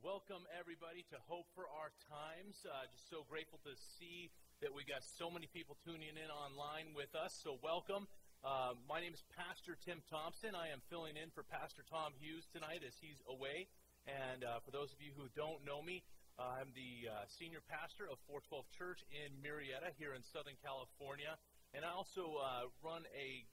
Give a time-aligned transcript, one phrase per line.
[0.00, 2.56] welcome everybody to Hope for Our Times.
[2.64, 4.32] Uh, just so grateful to see
[4.64, 7.36] that we got so many people tuning in online with us.
[7.36, 8.08] So welcome.
[8.40, 10.56] Uh, my name is Pastor Tim Thompson.
[10.56, 13.68] I am filling in for Pastor Tom Hughes tonight as he's away.
[14.08, 16.00] And uh, for those of you who don't know me,
[16.40, 21.36] I'm the uh, senior pastor of 412 Church in Murrieta here in Southern California.
[21.76, 23.44] And I also uh, run a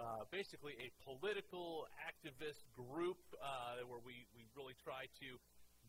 [0.00, 5.36] uh, basically a political activist group uh, where we, we really try to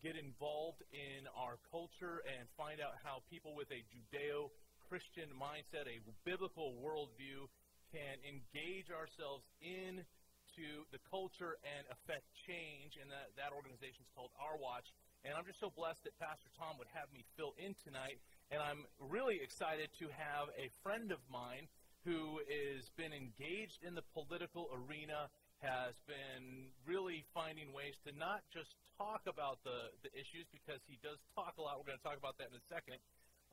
[0.03, 4.51] get involved in our culture and find out how people with a Judeo
[4.91, 7.47] Christian mindset, a biblical worldview,
[7.95, 12.99] can engage ourselves into the culture and affect change.
[12.99, 14.91] And that, that organization is called Our Watch.
[15.23, 18.19] And I'm just so blessed that Pastor Tom would have me fill in tonight.
[18.51, 21.71] And I'm really excited to have a friend of mine
[22.03, 25.31] who has been engaged in the political arena
[25.63, 30.99] has been really finding ways to not just talk about the, the issues, because he
[31.01, 31.79] does talk a lot.
[31.79, 32.99] We're going to talk about that in a second.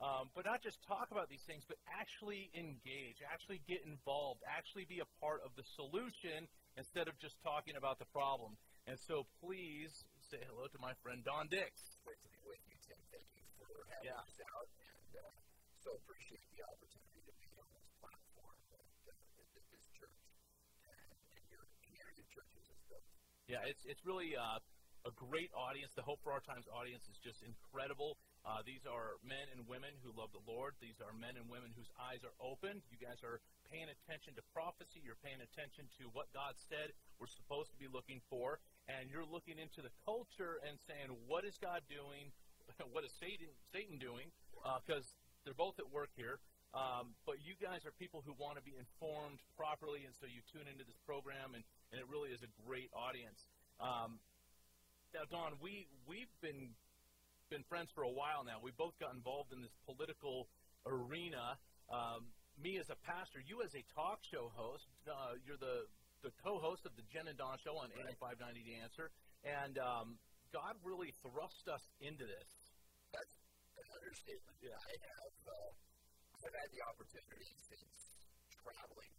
[0.01, 4.89] Um, but not just talk about these things, but actually engage, actually get involved, actually
[4.89, 6.49] be a part of the solution
[6.81, 8.57] instead of just talking about the problem.
[8.89, 9.93] And so please
[10.33, 12.01] say hello to my friend Don Dix.
[12.01, 12.97] Great to be with you, Tim.
[13.13, 14.25] Thank you for having yeah.
[14.25, 15.37] us out, and uh,
[15.85, 17.10] so appreciate the opportunity
[23.51, 24.63] Yeah, it's it's really uh,
[25.03, 25.91] a great audience.
[25.99, 28.15] The Hope for Our Times audience is just incredible.
[28.47, 30.79] Uh, these are men and women who love the Lord.
[30.79, 32.79] These are men and women whose eyes are open.
[32.95, 35.03] You guys are paying attention to prophecy.
[35.03, 39.27] You're paying attention to what God said we're supposed to be looking for, and you're
[39.27, 42.31] looking into the culture and saying, "What is God doing?
[42.95, 44.31] what is Satan Satan doing?"
[44.87, 46.39] Because uh, they're both at work here.
[46.71, 50.39] Um, but you guys are people who want to be informed properly, and so you
[50.55, 53.43] tune into this program, and, and it really is a great audience.
[53.83, 54.23] Um,
[55.11, 56.71] now, Don, we we've been
[57.51, 58.63] been friends for a while now.
[58.63, 60.47] We both got involved in this political
[60.87, 61.59] arena.
[61.91, 64.87] Um, me as a pastor, you as a talk show host.
[65.11, 65.91] Uh, you're the
[66.23, 69.11] the co-host of the Jen and Don show on AM 590 The Answer,
[69.43, 70.21] and um,
[70.55, 72.49] God really thrust us into this.
[73.11, 73.35] That's
[73.83, 74.55] an understatement.
[74.63, 74.79] Yeah.
[74.79, 75.35] I have.
[75.49, 75.90] Uh,
[76.41, 78.17] I've had the opportunity since
[78.65, 79.13] traveling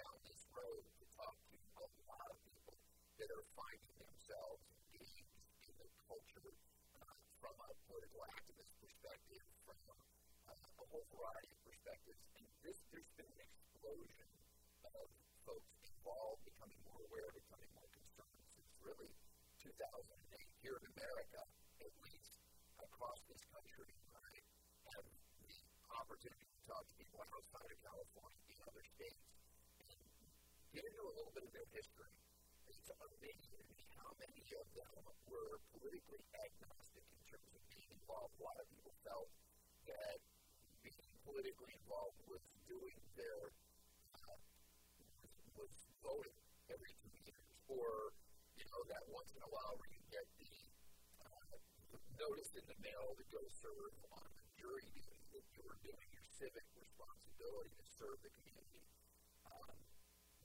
[0.00, 2.72] down this road to talk to a lot of people
[3.20, 4.64] that are finding themselves
[4.96, 5.28] engaged
[5.68, 6.48] in the culture
[6.96, 7.12] uh,
[7.44, 9.76] from a political activist perspective, from
[10.48, 12.24] uh, a whole variety of perspectives.
[12.40, 14.30] And this, there's been an explosion
[14.96, 15.12] of
[15.44, 19.12] folks involved, becoming more aware, becoming more concerned since really
[19.60, 19.76] 2008
[20.64, 21.40] here in America,
[21.84, 22.40] at least
[22.80, 23.92] across this country.
[24.88, 25.04] The
[25.96, 29.22] opportunity talk to people outside of California in other states
[29.86, 30.02] and
[30.74, 32.10] get into a little bit of their history.
[32.66, 34.98] It's amazing how many of them
[35.30, 38.34] were politically agnostic in terms of being involved.
[38.42, 39.30] A lot of people felt
[39.86, 40.18] that
[40.82, 43.54] being politically involved was doing their
[44.26, 44.38] uh,
[45.54, 45.70] was
[46.02, 46.34] voting
[46.66, 48.10] every two years, or
[48.58, 50.50] you know that once in a while where you get the
[51.22, 51.62] uh,
[52.18, 54.90] notice in the mail to go serve on a jury
[55.30, 58.84] that you were doing civic responsibility to serve the community.
[59.48, 59.72] Um,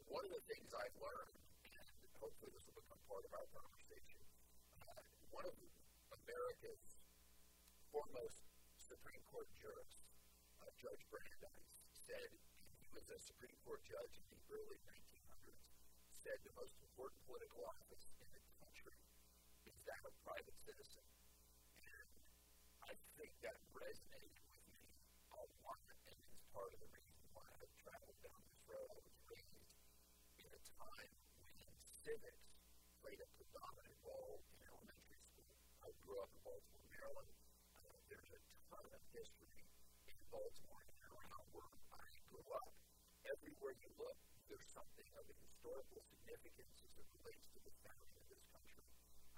[0.08, 1.36] one of the things I've learned,
[1.68, 4.24] and hopefully this will become part of our conversation,
[4.88, 5.04] uh,
[5.36, 5.52] one of
[6.16, 6.96] America's
[7.92, 8.40] foremost
[8.80, 10.16] Supreme Court jurists,
[10.64, 12.40] uh, Judge Brandeis, said
[12.80, 15.76] he was a Supreme Court judge in the early 1900s,
[16.16, 18.96] said the most important political office in the country
[19.68, 21.04] is that of private citizen.
[21.84, 22.08] And
[22.88, 24.41] I think that resonated
[25.42, 28.86] part of the reason why I've traveled down this road.
[28.94, 29.74] I was raised
[30.38, 31.14] in a time
[31.58, 32.46] when civics
[33.02, 35.50] played a predominant role in elementary school.
[35.82, 37.34] I grew up in Baltimore, Maryland.
[37.74, 39.66] Uh, there's a ton of history
[40.06, 42.70] in Baltimore and around where I grew up.
[43.26, 48.14] Everywhere you look, there's something of a historical significance as it relates to the founding
[48.14, 48.86] of this country,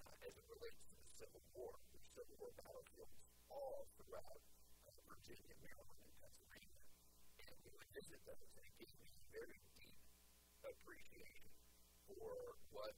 [0.04, 1.72] uh, as it relates to the Civil War.
[1.96, 3.16] There's Civil War battlefields
[3.48, 4.44] all throughout
[5.14, 5.94] Virginia, Maryland,
[7.94, 10.02] visit those, and it gives me very deep
[10.66, 11.54] appreciation
[12.10, 12.98] for what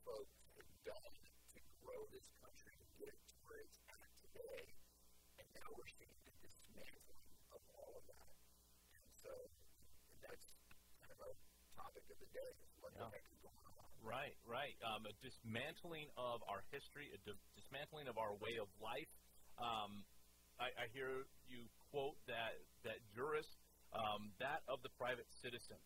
[0.00, 1.14] folks have done
[1.52, 4.64] to grow this country and get it to where it's at today.
[5.36, 7.20] And now we're seeing the dismantling
[7.52, 8.32] of all of that.
[8.96, 9.32] And so
[10.08, 10.56] and that's
[11.04, 11.32] kind of a
[11.76, 12.52] topic of the day.
[12.80, 13.12] What yeah.
[13.12, 13.84] the heck is going on?
[14.00, 14.76] Right, right.
[14.80, 19.12] Um, a dismantling of our history, a di- dismantling of our way of life.
[19.60, 20.08] Um,
[20.60, 23.56] I, I hear you quote that that jurists
[23.96, 25.80] um, that of the private citizen.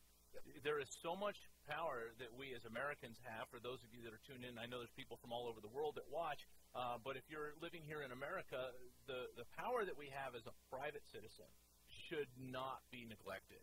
[0.67, 1.38] There is so much
[1.71, 3.47] power that we as Americans have.
[3.55, 5.62] For those of you that are tuned in, I know there's people from all over
[5.62, 6.43] the world that watch.
[6.75, 8.75] Uh, but if you're living here in America,
[9.06, 11.47] the, the power that we have as a private citizen
[11.87, 13.62] should not be neglected.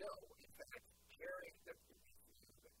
[0.00, 0.08] No,
[0.40, 0.88] in fact,
[1.20, 1.76] carrying the,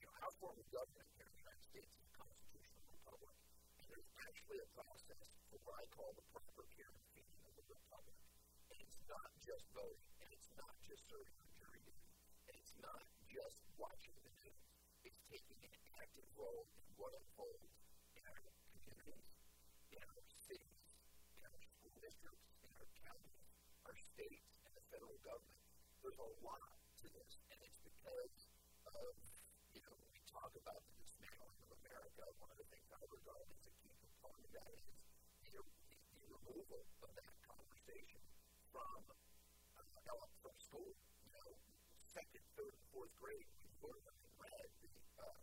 [0.00, 3.36] you know, our form of government here in the United States is a constitutional republic.
[3.78, 7.52] And there's actually a process for what I call the proper care and feeding of
[7.52, 8.16] the republic.
[8.72, 12.06] And not just voting, and it's not just serving on jury duty,
[12.46, 14.66] and it's not just watching the news.
[15.02, 17.74] It's taking an active role in what unfolds
[18.14, 18.42] in our
[18.86, 19.42] communities,
[19.90, 20.86] in our cities,
[21.34, 23.46] in our school districts, in our counties,
[23.88, 25.58] our states, and the federal government.
[26.02, 26.70] There's a lot
[27.02, 28.36] to this, and it's because
[28.86, 29.10] of,
[29.74, 33.46] you know, we talk about the dismantling of America, one of the things I regard
[33.50, 34.84] as a key component of that is
[35.50, 38.22] the, the removal of that conversation
[38.72, 39.04] from,
[39.76, 40.92] uh, from school.
[41.28, 41.52] You know,
[42.08, 45.36] second, third, and fourth grade, we learn and read the uh,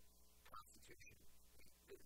[0.49, 1.13] Constitution,
[1.85, 2.01] the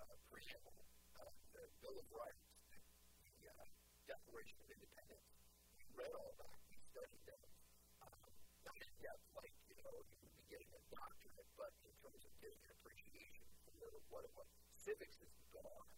[0.00, 0.76] uh, preamble,
[1.20, 3.64] uh, the Bill of Rights, the uh,
[4.08, 5.28] Declaration of Independence.
[5.76, 6.56] We read all that.
[6.72, 7.42] We studied them.
[8.08, 8.32] Um,
[8.64, 12.24] not in depth like, you know, you would be getting a doctorate, but in terms
[12.24, 14.48] of getting an appreciation for what it was.
[14.80, 15.88] Civics is gone.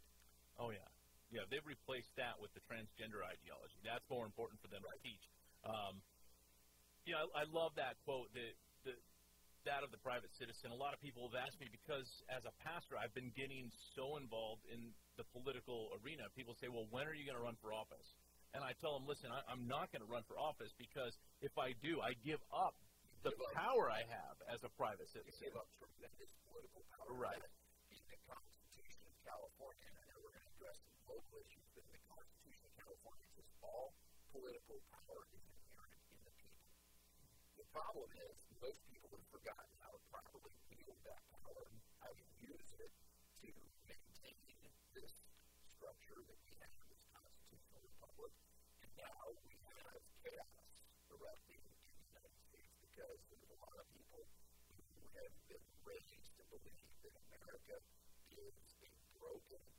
[0.59, 0.94] Oh, yeah.
[1.35, 3.83] Yeah, they've replaced that with the transgender ideology.
[3.83, 4.95] That's more important for them right.
[4.95, 5.25] to teach.
[5.67, 5.99] Um,
[7.03, 8.55] you know, I, I love that quote that,
[8.87, 8.99] that
[9.67, 10.71] that of the private citizen.
[10.71, 14.21] A lot of people have asked me because as a pastor, I've been getting so
[14.21, 16.29] involved in the political arena.
[16.37, 18.15] People say, "Well, when are you going to run for office?"
[18.53, 21.57] And I tell them, "Listen, I, I'm not going to run for office because if
[21.59, 22.77] I do, I give up
[23.25, 23.89] the power.
[23.91, 27.11] I have as a private citizen." You give up tremendous political power.
[27.17, 27.41] Right.
[27.91, 31.69] In the Constitution of California, and I know we're going to address some local issues,
[31.77, 33.93] but in the Constitution of California, says all
[34.33, 36.65] political power is inherent in the people.
[37.61, 41.67] The problem is most people have forgotten how to properly wield that power,
[42.01, 42.93] how to use it
[43.45, 43.53] to
[43.85, 45.13] maintain this
[45.77, 48.33] structure that we have, this constitutional republic.
[48.81, 50.69] And now we have chaos
[51.13, 54.25] erupting in the United States because there's a lot of people
[54.73, 57.77] who have been raised to believe that America
[58.33, 59.74] is a broken.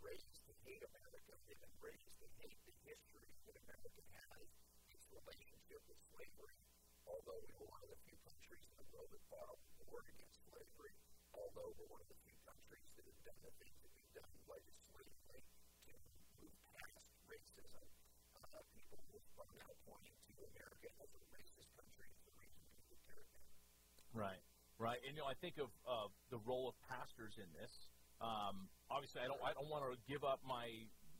[0.00, 1.32] Raised to hate America.
[1.46, 4.48] Been raised to hate the history that America has,
[4.90, 6.56] its relationship with slavery,
[7.04, 10.00] although we were one of the few countries in the world that fought a war
[10.08, 10.94] against slavery,
[11.36, 14.32] although we're one of the few countries that have done the things that we've done
[14.48, 15.40] legislatively
[15.84, 15.92] to
[16.40, 17.84] move past racism,
[18.40, 18.98] uh, people
[19.36, 23.44] from now pointing to America as a racist country is the reason people care about
[24.16, 24.42] Right,
[24.80, 25.00] right.
[25.04, 27.70] And, you know, I think of uh, the role of pastors in this.
[28.20, 30.68] Um, obviously, I don't, I don't want to give up my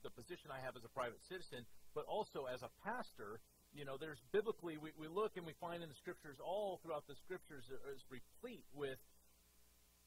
[0.01, 3.41] the position I have as a private citizen, but also as a pastor,
[3.77, 7.05] you know, there's biblically, we, we look and we find in the scriptures, all throughout
[7.05, 8.97] the scriptures, is replete with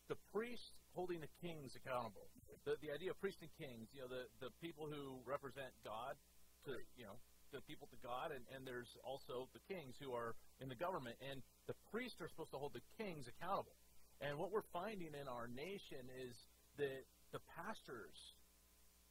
[0.09, 2.25] the priests holding the kings accountable.
[2.65, 6.17] The, the idea of priests and kings, you know, the, the people who represent God
[6.65, 7.17] to, you know,
[7.53, 11.15] the people to God, and, and there's also the kings who are in the government.
[11.21, 13.77] And the priests are supposed to hold the kings accountable.
[14.21, 16.33] And what we're finding in our nation is
[16.77, 18.15] that the pastors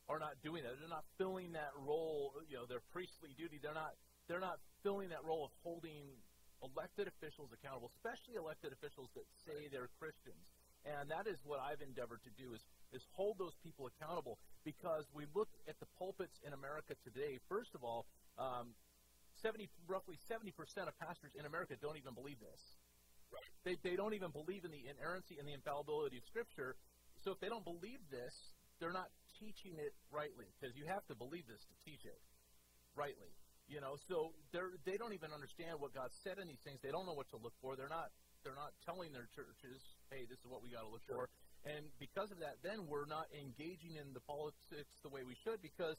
[0.08, 0.78] are not doing that.
[0.78, 3.58] They're not filling that role, you know, their priestly duty.
[3.62, 3.94] They're not
[4.28, 6.14] they're not filling that role of holding
[6.62, 10.46] elected officials accountable, especially elected officials that say they're Christians.
[10.86, 15.06] And that is what I've endeavored to do is, is hold those people accountable because
[15.14, 17.38] we look at the pulpits in America today.
[17.48, 18.06] First of all,
[18.38, 18.74] um,
[19.42, 20.50] 70, roughly 70%
[20.86, 22.62] of pastors in America don't even believe this.
[23.30, 23.46] Right.
[23.64, 26.74] They, they don't even believe in the inerrancy and the infallibility of Scripture.
[27.22, 28.34] So if they don't believe this,
[28.82, 32.18] they're not teaching it rightly because you have to believe this to teach it
[32.98, 33.30] rightly.
[33.70, 36.82] You know, so they're they don't even understand what God said in these things.
[36.82, 37.78] They don't know what to look for.
[37.78, 38.10] They're not
[38.42, 39.78] they're not telling their churches,
[40.10, 41.30] hey, this is what we got to look for.
[41.62, 45.62] And because of that, then we're not engaging in the politics the way we should
[45.62, 45.94] because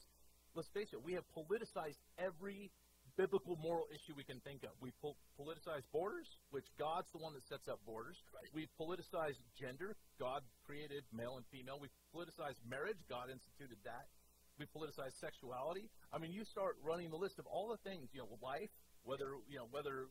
[0.52, 2.70] let's face it, we have politicized every
[3.16, 4.74] biblical moral issue we can think of.
[4.80, 8.18] We po- politicized borders, which God's the one that sets up borders.
[8.34, 8.50] Right.
[8.54, 9.94] We've politicized gender.
[10.18, 11.78] God created male and female.
[11.78, 12.98] We've politicized marriage.
[13.08, 14.10] God instituted that
[14.58, 15.90] we politicize sexuality.
[16.12, 18.70] I mean, you start running the list of all the things, you know, life,
[19.02, 20.06] whether you know whether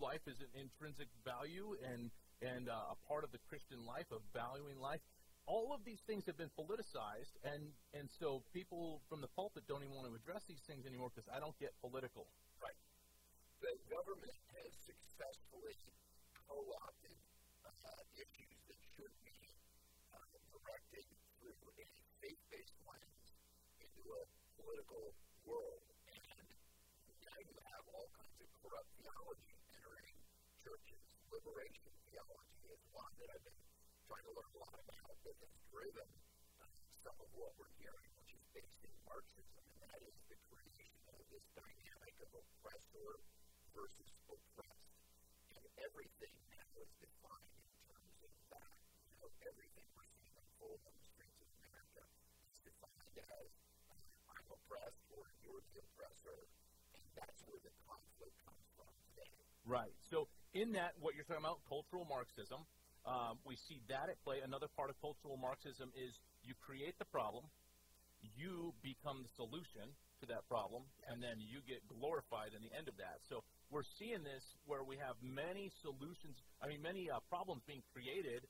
[0.00, 4.22] life is an intrinsic value and and uh, a part of the Christian life of
[4.32, 5.02] valuing life.
[5.48, 9.80] All of these things have been politicized, and and so people from the pulpit don't
[9.80, 12.28] even want to address these things anymore because I don't get political.
[12.60, 12.76] Right.
[13.64, 15.80] The government has successfully
[16.44, 17.16] co-opted
[17.64, 19.40] uh, issues that should be
[20.12, 20.20] uh,
[20.52, 21.08] directed
[21.40, 21.88] through a
[22.20, 23.24] faith-based lens
[23.80, 24.22] into a
[24.60, 25.16] political
[25.48, 26.44] world, and
[27.24, 30.16] now you have all kinds of corrupt theology entering
[30.60, 31.00] churches,
[31.32, 33.56] liberation theology is one that I've been
[34.08, 36.08] trying to learn a lot about has driven
[36.58, 36.66] uh,
[37.04, 41.04] some of what we're hearing, which is based in Marxism, and that is the creation
[41.12, 43.20] of this dynamic of oppressor
[43.76, 44.96] versus oppressed.
[45.52, 46.32] And everything
[46.98, 48.74] defined in terms of that.
[49.12, 52.02] You know, everything we're seeing unfold on the streets of America
[52.48, 53.50] is defined as
[53.92, 56.38] uh, I'm oppressed or you're the oppressor,
[56.94, 59.34] and that's where the conflict comes from today.
[59.66, 59.94] Right.
[60.10, 62.66] So in that, what you're talking about, cultural Marxism,
[63.08, 64.44] um, we see that at play.
[64.44, 66.12] Another part of cultural Marxism is
[66.44, 67.48] you create the problem,
[68.36, 69.88] you become the solution
[70.20, 73.24] to that problem, and then you get glorified in the end of that.
[73.32, 77.86] So we're seeing this where we have many solutions, I mean, many uh, problems being
[77.94, 78.44] created,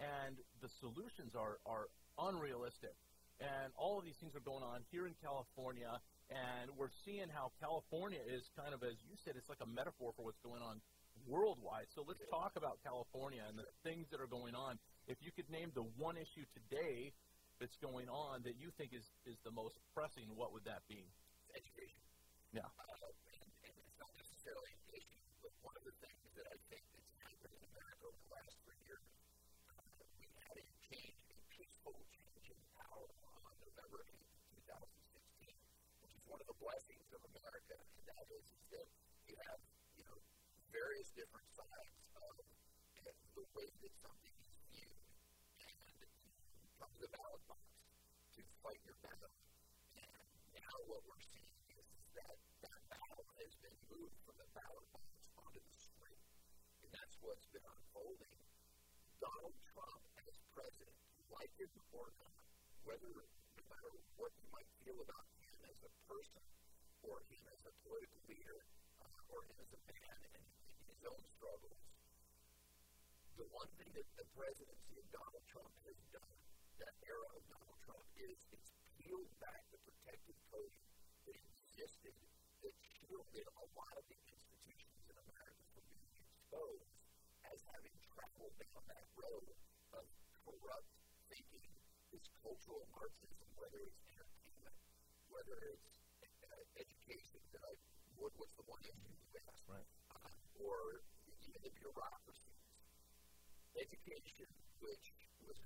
[0.00, 1.86] and the solutions are, are
[2.18, 2.96] unrealistic.
[3.40, 5.88] And all of these things are going on here in California,
[6.28, 10.12] and we're seeing how California is kind of, as you said, it's like a metaphor
[10.16, 10.80] for what's going on
[11.26, 11.88] worldwide.
[11.94, 14.78] So let's talk about California and the things that are going on.
[15.06, 17.12] If you could name the one issue today
[17.60, 21.04] that's going on that you think is, is the most pressing, what would that be?
[21.52, 22.00] Education.
[22.56, 22.66] Yeah.
[22.66, 26.56] Uh, and, and it's not necessarily an issue, but one of the things that I
[26.72, 29.04] think that's happened in America over the last three years,
[29.70, 29.76] uh,
[30.16, 33.06] we had a change, a peaceful change in power
[33.46, 34.34] on November 8th,
[34.66, 35.52] 2016,
[36.00, 38.88] which is one of the blessings of America, and that is, is that
[39.28, 39.60] you have,
[39.94, 40.18] you know,
[40.70, 42.34] various different sides of
[43.34, 45.02] the way that something is viewed,
[45.66, 45.74] and
[47.02, 47.66] the ballot box
[48.38, 49.34] to fight your battle.
[49.98, 50.14] And
[50.54, 55.10] now what we're seeing is that that battle has been moved from the ballot box
[55.42, 56.22] onto the street.
[56.86, 58.38] And that's what's been unfolding.
[59.18, 60.96] Donald Trump as president,
[61.34, 62.40] like it or not,
[62.86, 66.44] whether no matter what you might feel about him as a person
[67.02, 68.60] or him as a political leader
[69.30, 70.44] or him as a man and
[70.90, 71.80] his own struggles,
[73.38, 76.36] the one thing that the presidency of Donald Trump has done,
[76.82, 80.86] that era of Donald Trump, is it's peeled back the protective coating
[81.24, 82.14] that existed
[82.66, 86.92] that shielded a lot of the institutions in America from being exposed
[87.48, 89.48] as having traveled down that road
[89.96, 90.04] of
[90.44, 90.90] corrupt
[91.30, 91.70] thinking,
[92.12, 94.76] this cultural Marxism, whether it's entertainment,
[95.30, 95.88] whether it's
[96.44, 97.74] uh, education, that I
[98.20, 99.88] would, what's the one issue you asked, Right.
[100.12, 101.00] uh, or
[101.48, 102.60] even the bureaucracies.
[103.80, 104.48] Education,
[104.84, 105.06] which
[105.40, 105.56] was,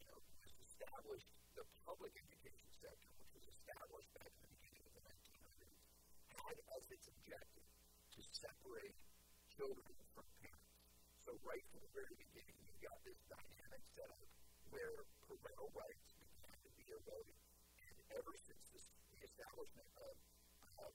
[0.00, 4.84] you know, was established, the public education sector, which was established back in the beginning
[4.88, 5.76] of the 1900s,
[6.32, 7.68] had as its objective
[8.16, 8.96] to separate
[9.52, 10.80] children from parents.
[11.20, 14.24] So right from the very beginning, you've got this dynamic setup
[14.72, 17.36] where parental rights began to be eroded.
[17.84, 20.14] And ever since this, the establishment of,
[20.88, 20.92] of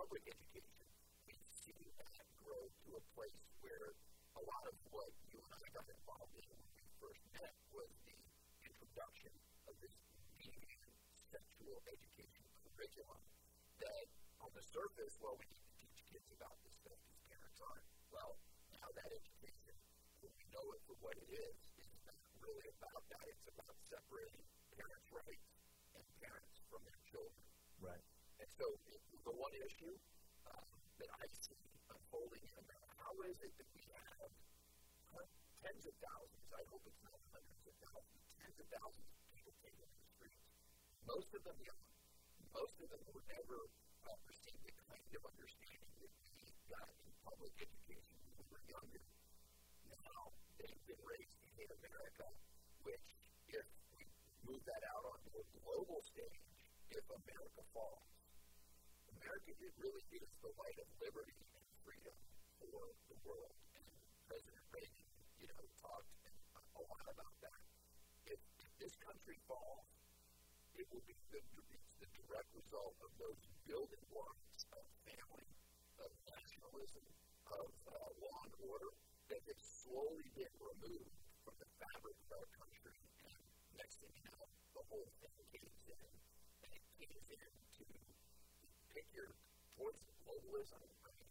[0.00, 0.88] public education,
[1.28, 3.92] we've seen that grow to a place where
[4.32, 7.92] a lot of what you and I got involved in when we first met was
[8.08, 8.16] the
[8.64, 9.28] introduction
[9.68, 9.92] of this
[10.40, 10.88] median
[11.28, 13.20] sexual education curriculum
[13.84, 14.08] that
[14.40, 17.84] on the surface, well, we need to teach kids about this stuff because parents aren't.
[18.08, 18.40] Well,
[18.72, 19.76] now that education,
[20.24, 23.28] when we know it for what it is, is not really about that.
[23.36, 24.48] It's about separating
[24.80, 25.52] parents' rights
[25.92, 27.44] and parents from their children.
[27.84, 28.00] Right.
[28.40, 28.64] And so
[29.28, 29.92] the one issue
[30.48, 30.64] um,
[30.96, 31.60] that I see
[31.92, 34.32] unfolding in America, how is it that we have
[35.12, 35.28] uh,
[35.60, 39.52] tens of thousands, I hope it's not hundreds of thousands, tens of thousands of people
[39.60, 40.40] taken the streets,
[41.04, 41.84] most of them young,
[42.56, 43.68] most of them were never
[44.08, 48.64] uh, received the kind of understanding that we got in public education when we were
[48.64, 49.04] younger.
[49.84, 52.24] Now they've been raised in America,
[52.88, 53.04] which
[53.52, 54.08] if we
[54.48, 56.40] move that out onto a global stage,
[56.90, 58.19] if America falls,
[59.20, 62.16] America it really is the light of liberty and freedom
[62.56, 63.52] for the world.
[63.76, 63.84] And
[64.24, 66.08] President Reagan, you know, talked
[66.56, 67.60] a lot about that.
[68.24, 69.84] If, if this country falls,
[70.72, 71.44] it will be the,
[72.00, 73.36] the direct result of those
[73.68, 75.48] building blocks of family,
[76.00, 77.04] of nationalism,
[77.52, 78.88] of uh, law and order
[79.28, 81.12] that have slowly been removed
[81.44, 82.96] from the fabric of our country.
[83.28, 83.36] And
[83.76, 86.08] next thing you know, the whole thing caves in,
[86.64, 87.84] and it caves in to
[88.94, 89.30] pick your
[89.76, 90.80] towards globalism.
[91.06, 91.30] I mean,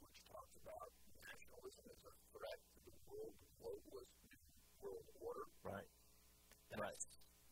[0.00, 0.88] which talks about
[1.20, 4.12] nationalism as a threat to the world globalist
[4.80, 5.46] world order.
[5.62, 5.88] Right.
[6.70, 7.00] That's Right.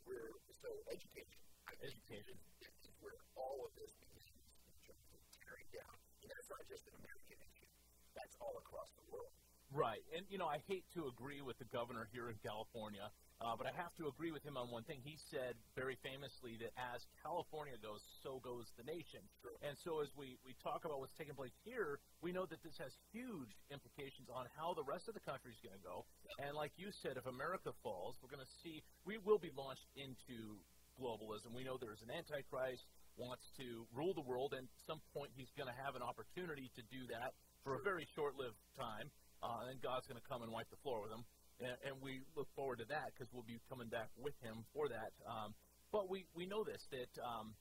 [0.05, 1.39] where so education.
[1.81, 2.37] Education.
[2.61, 5.97] is, where all of this begins in terms of tearing down.
[6.27, 7.71] Know, it's not just an American issue.
[8.15, 9.33] That's all across the world.
[9.71, 10.03] Right.
[10.11, 13.07] And, you know, I hate to agree with the governor here in California,
[13.39, 14.99] uh, but I have to agree with him on one thing.
[15.07, 19.23] He said very famously that as California goes, so goes the nation.
[19.39, 19.55] Sure.
[19.63, 22.75] And so as we, we talk about what's taking place here, we know that this
[22.83, 26.03] has huge implications on how the rest of the country is going to go.
[26.43, 29.87] And like you said, if America falls, we're going to see, we will be launched
[29.95, 30.59] into
[30.99, 31.55] globalism.
[31.55, 35.51] We know there's an antichrist wants to rule the world, and at some point he's
[35.55, 39.81] going to have an opportunity to do that for a very short-lived time uh, and
[39.81, 41.25] God's going to come and wipe the floor with him.
[41.61, 44.89] And, and we look forward to that because we'll be coming back with him for
[44.89, 45.13] that.
[45.29, 45.53] Um,
[45.93, 47.53] but we, we know this that um,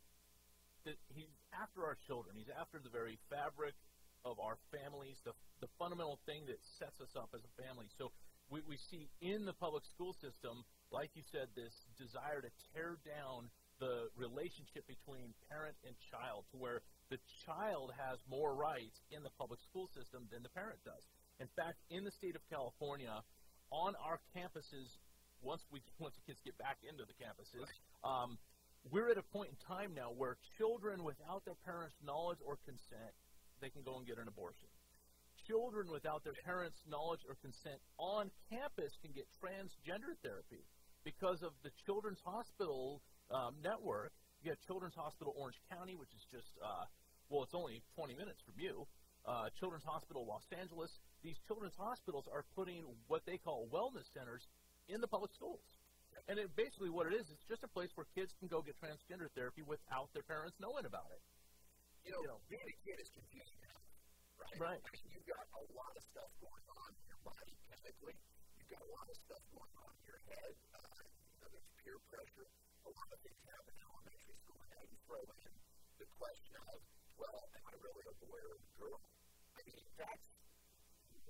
[0.86, 2.36] that he's after our children.
[2.38, 3.76] He's after the very fabric
[4.24, 5.32] of our families, the,
[5.64, 7.88] the fundamental thing that sets us up as a family.
[7.98, 8.12] So
[8.52, 13.00] we, we see in the public school system, like you said, this desire to tear
[13.08, 13.48] down
[13.80, 19.32] the relationship between parent and child to where the child has more rights in the
[19.40, 21.04] public school system than the parent does.
[21.40, 23.24] In fact, in the state of California,
[23.72, 24.92] on our campuses,
[25.42, 27.68] once we once the kids get back into the campuses,
[28.04, 28.38] um,
[28.92, 33.12] we're at a point in time now where children, without their parents' knowledge or consent,
[33.60, 34.68] they can go and get an abortion.
[35.48, 40.64] Children without their parents' knowledge or consent on campus can get transgender therapy
[41.04, 44.12] because of the Children's Hospital um, network.
[44.44, 46.86] You have Children's Hospital Orange County, which is just, uh,
[47.28, 48.88] well, it's only 20 minutes from you.
[49.28, 50.92] Uh, Children's Hospital Los Angeles,
[51.24, 54.48] these children's hospitals are putting what they call wellness centers
[54.88, 55.62] in the public schools.
[56.28, 58.76] And it, basically, what it is, it's just a place where kids can go get
[58.82, 61.22] transgender therapy without their parents knowing about it.
[62.06, 63.60] You know, you know being a kid is confusing,
[64.40, 64.58] right?
[64.58, 64.82] Right.
[64.82, 68.18] I mean, you've got a lot of stuff going on in your body chemically.
[68.58, 70.54] You've got a lot of stuff going on in your head.
[70.74, 70.80] Uh,
[71.36, 72.48] you know, there's peer pressure.
[72.88, 74.58] A lot of things happen in elementary school.
[74.64, 75.54] And now you throw in
[76.02, 76.80] the question of,
[77.20, 79.00] well, am I really a boy or a girl?
[79.54, 80.26] I mean, that's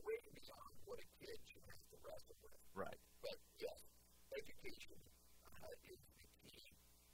[0.10, 2.58] way beyond what a kid should have to wrestle with.
[2.74, 2.98] Right.
[3.22, 3.78] But yes,
[4.34, 4.98] education
[5.46, 6.66] uh, is the key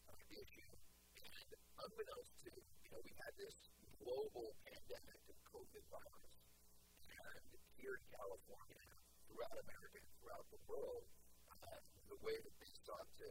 [0.08, 0.72] uh, issue.
[1.20, 3.68] And unbeknownst to, you know, we had this
[4.00, 6.36] global pandemic of COVID virus.
[7.04, 7.44] And
[7.76, 8.88] here in California,
[9.28, 11.04] throughout America, throughout the world,
[11.52, 13.30] uh, the way that they sought to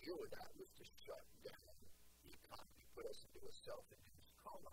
[0.00, 1.76] deal with that was to shut down
[2.24, 4.72] the economy, put us into a self-induced coma.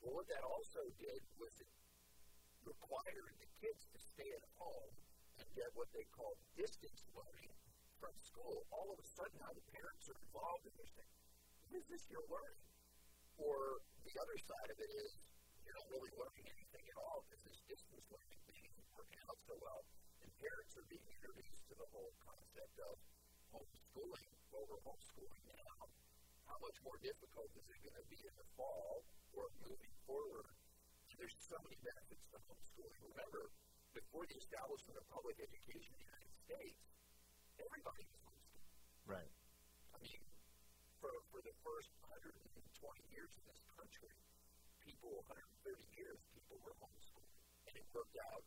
[0.00, 1.68] Well, what that also did was it
[2.68, 4.92] required the kids to stay at home
[5.40, 7.48] and get what they call distance learning
[7.96, 8.68] from school.
[8.68, 11.12] All of a sudden, now the parents are involved in this thing.
[11.72, 12.68] Is this your learning?
[13.40, 15.16] Or the other side of it is
[15.64, 19.38] you're not really learning anything at all because this distance learning thing isn't working out
[19.48, 19.82] so well.
[20.20, 22.94] And parents are being introduced to the whole concept of
[23.54, 24.28] homeschooling.
[24.52, 25.88] Well, we're homeschooling now.
[26.44, 30.57] How much more difficult is it going to be in the fall or moving forward
[31.18, 33.02] there's so many benefits to homeschooling.
[33.10, 33.50] Remember,
[33.90, 36.78] before the establishment of public education in the United States,
[37.58, 38.78] everybody was homeschooling.
[39.02, 39.34] Right.
[39.90, 40.22] I mean,
[41.02, 42.30] for, for the first 120
[43.10, 44.14] years in this country,
[44.78, 47.34] people, 130 years, people were homeschooling.
[47.66, 48.46] And it worked out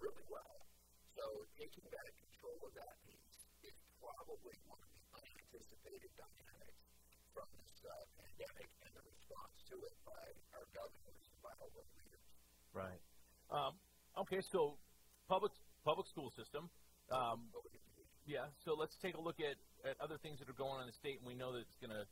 [0.00, 0.64] really well.
[1.12, 3.36] So taking back control of that piece
[3.68, 6.88] is probably one of the unanticipated dynamics
[7.36, 10.24] from this uh, pandemic and the response to it by
[10.56, 12.24] our governors and by our leaders.
[12.72, 13.02] Right.
[13.52, 13.76] Um,
[14.24, 14.80] okay, so
[15.28, 15.52] public
[15.84, 16.72] public school system.
[17.12, 17.52] Um,
[18.24, 18.48] yeah.
[18.64, 20.96] So let's take a look at, at other things that are going on in the
[20.96, 22.04] state, and we know that it's going to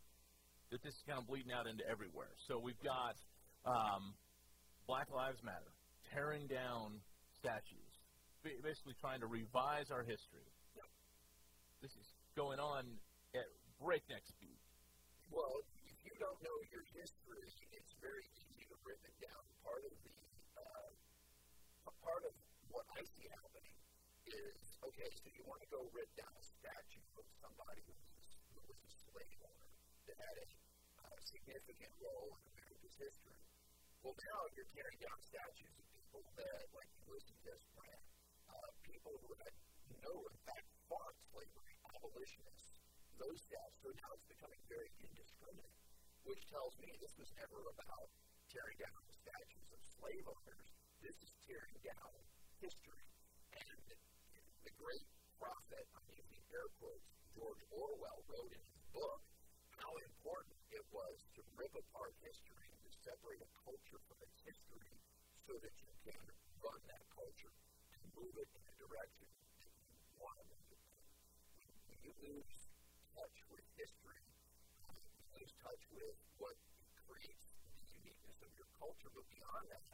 [0.73, 2.33] that this is kind of bleeding out into everywhere.
[2.49, 3.17] So we've got
[3.65, 4.13] um,
[4.85, 5.73] Black Lives Matter
[6.13, 7.01] tearing down
[7.39, 7.93] statues,
[8.45, 10.49] basically trying to revise our history.
[10.75, 10.89] Yep.
[11.83, 12.85] This is going on
[13.35, 13.47] at
[13.79, 14.59] breakneck speed.
[15.31, 15.63] Well,
[16.17, 17.45] don't know your history,
[17.77, 19.43] it's very easy to rip it down.
[19.61, 20.17] Part of the
[20.57, 20.89] uh,
[22.01, 22.33] part of
[22.73, 23.77] what I see happening
[24.25, 25.13] is okay.
[25.13, 28.17] So you want to go rip down a statue of somebody who was,
[28.57, 29.71] who was a slave owner
[30.09, 30.49] that had a
[31.05, 33.41] uh, significant role in America's history.
[34.01, 37.61] Well, now you're tearing down statues of people that, like Ulysses S.
[37.77, 38.05] Grant,
[38.49, 39.53] uh, people who had
[40.01, 40.37] no, in
[40.89, 42.81] fought slavery, abolitionists
[43.19, 45.76] those steps, so now it's becoming very indiscriminate,
[46.27, 48.11] which tells me this was never about
[48.51, 50.69] tearing down the statues of slave owners.
[50.99, 52.13] This is tearing down
[52.59, 53.07] history.
[53.55, 53.87] And
[54.67, 55.07] the great
[55.39, 59.23] prophet, I'm using air quotes, George Orwell wrote in his book
[59.79, 64.43] how important it was to rip apart history and to separate a culture from its
[64.43, 64.91] history
[65.47, 66.19] so that you can
[66.59, 67.55] run that culture
[67.95, 69.31] and move it in a direction
[69.63, 70.91] that you want to move it.
[71.87, 72.51] When you lose
[73.15, 74.27] touch with history,
[75.37, 76.57] lose touch with what
[77.05, 77.69] creates the
[78.01, 79.13] uniqueness of your culture.
[79.13, 79.85] But beyond that,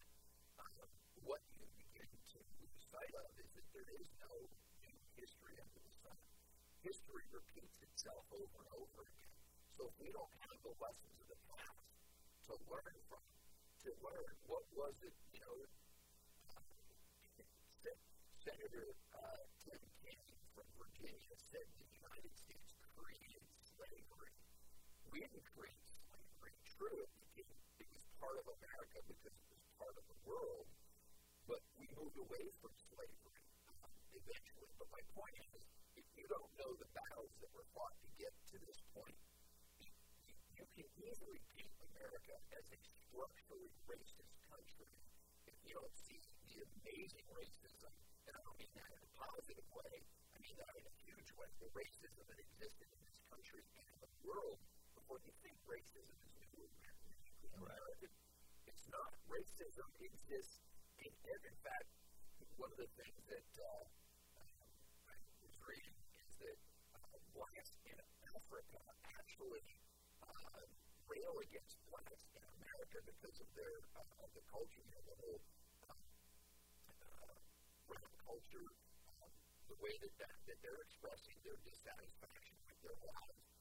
[0.63, 0.87] um,
[1.27, 4.35] what you begin to lose sight of is that there is no
[4.87, 6.19] new history under the sun.
[6.87, 9.35] History repeats itself over and over again.
[9.75, 11.91] So if we don't have the lessons of the past
[12.47, 13.23] to learn from,
[13.83, 15.57] to learn what was it, you know,
[18.43, 24.35] Senator uh, Tim Kaine from Virginia said the United States created slavery.
[25.13, 26.57] We didn't create slavery.
[26.73, 27.53] True, it, became,
[27.85, 30.65] it was part of America because it was part of the world,
[31.45, 33.45] but we moved away from slavery
[34.17, 34.73] eventually.
[34.81, 35.69] But my point is,
[36.01, 39.21] if you don't know the battles that were fought to get to this point,
[39.85, 39.93] you,
[40.57, 44.97] you can easily paint America as a structurally racist country
[45.45, 46.17] if you don't see
[46.49, 47.93] the amazing racism
[48.25, 49.95] and I don't mean that in a positive way.
[50.33, 51.53] I mean that in a huge way.
[51.61, 54.57] The racism that existed in this country and in the world
[55.03, 56.63] before you think racism is new
[57.43, 58.07] in America.
[58.71, 59.11] It's not.
[59.27, 60.63] Racism exists
[61.03, 61.91] in, in fact,
[62.55, 63.83] one of the things that uh,
[65.11, 66.59] I was reading is that
[66.95, 67.99] uh, blacks in
[68.31, 68.79] Africa
[69.19, 69.67] actually
[70.23, 70.63] uh,
[71.11, 74.07] rail against blacks in America because of their uh,
[74.39, 75.43] the culture, you know, the whole
[78.23, 78.71] culture,
[79.19, 79.31] um,
[79.67, 83.52] the way that, that, that they're expressing their dissatisfaction with their lives,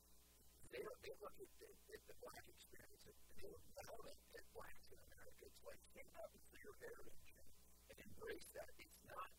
[0.71, 4.19] they, don't, they look at the, at the black experience and they look down at,
[4.39, 5.43] at blacks in America.
[5.43, 7.47] It's like stand up for your heritage and,
[7.91, 8.71] and embrace that.
[8.79, 9.31] It's not.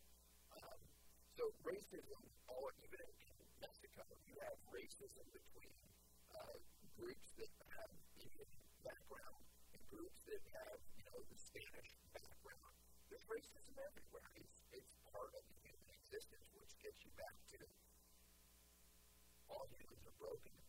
[0.53, 0.79] Um,
[1.33, 5.73] so racism, all even in, in Mexico, you have racism between
[6.37, 6.57] uh,
[6.93, 7.49] groups that
[7.81, 7.89] have
[8.21, 8.49] Indian
[8.85, 9.43] background
[9.73, 12.73] and groups that have, you know, the Spanish background.
[13.09, 14.29] There's racism everywhere.
[14.37, 17.59] It's, it's part of the human existence, which gets you back to
[19.49, 20.62] all humans are broken.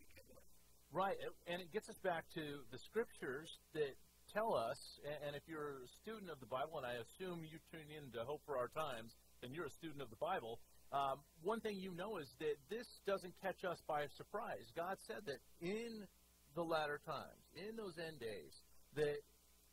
[0.95, 1.19] Right,
[1.51, 3.99] and it gets us back to the scriptures that
[4.33, 4.79] tell us,
[5.27, 8.23] and if you're a student of the Bible, and I assume you tune in to
[8.23, 9.11] Hope for Our Times,
[9.43, 10.61] then you're a student of the Bible.
[10.95, 14.71] Um, one thing you know is that this doesn't catch us by surprise.
[14.79, 16.07] God said that in
[16.55, 18.55] the latter times, in those end days,
[18.95, 19.19] that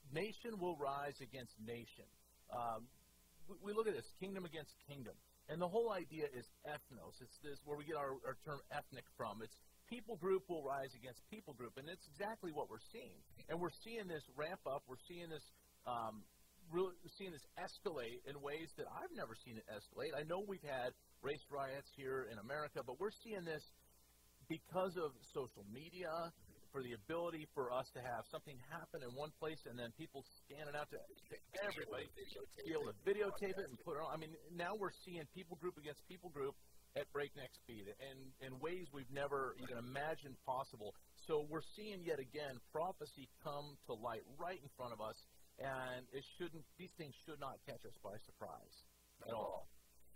[0.10, 2.10] nation will rise against nation.
[2.49, 2.89] Um,
[3.62, 5.13] we look at this kingdom against kingdom.
[5.49, 7.21] And the whole idea is ethnos.
[7.21, 9.45] It's this where we get our, our term ethnic from.
[9.45, 13.19] It's people group will rise against people group, and it's exactly what we're seeing.
[13.51, 14.88] And we're seeing this ramp up.
[14.88, 15.43] We're seeing this,
[15.84, 16.23] um,
[16.71, 20.15] really seeing this escalate in ways that I've never seen it escalate.
[20.15, 23.62] I know we've had race riots here in America, but we're seeing this
[24.47, 26.32] because of social media,
[26.71, 30.23] for the ability for us to have something happen in one place and then people
[30.39, 31.36] scan it out to, to
[31.67, 32.08] everybody,
[32.63, 34.08] be able to videotape it and put it on.
[34.08, 36.56] I mean, now we're seeing people group against people group
[36.95, 40.95] at breakneck speed and in ways we've never even imagined possible.
[41.15, 45.27] So we're seeing yet again prophecy come to light right in front of us,
[45.60, 48.84] and it shouldn't; these things should not catch us by surprise
[49.23, 49.69] at all.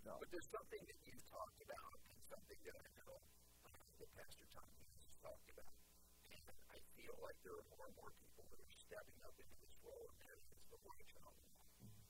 [0.03, 0.19] No.
[0.19, 3.15] But there's something that you've talked about, and something that I know
[4.01, 5.75] that Pastor Tom has talked about
[6.29, 9.55] and I feel like there are more and more people that are stepping up into
[9.63, 12.05] this role and there is the mm-hmm.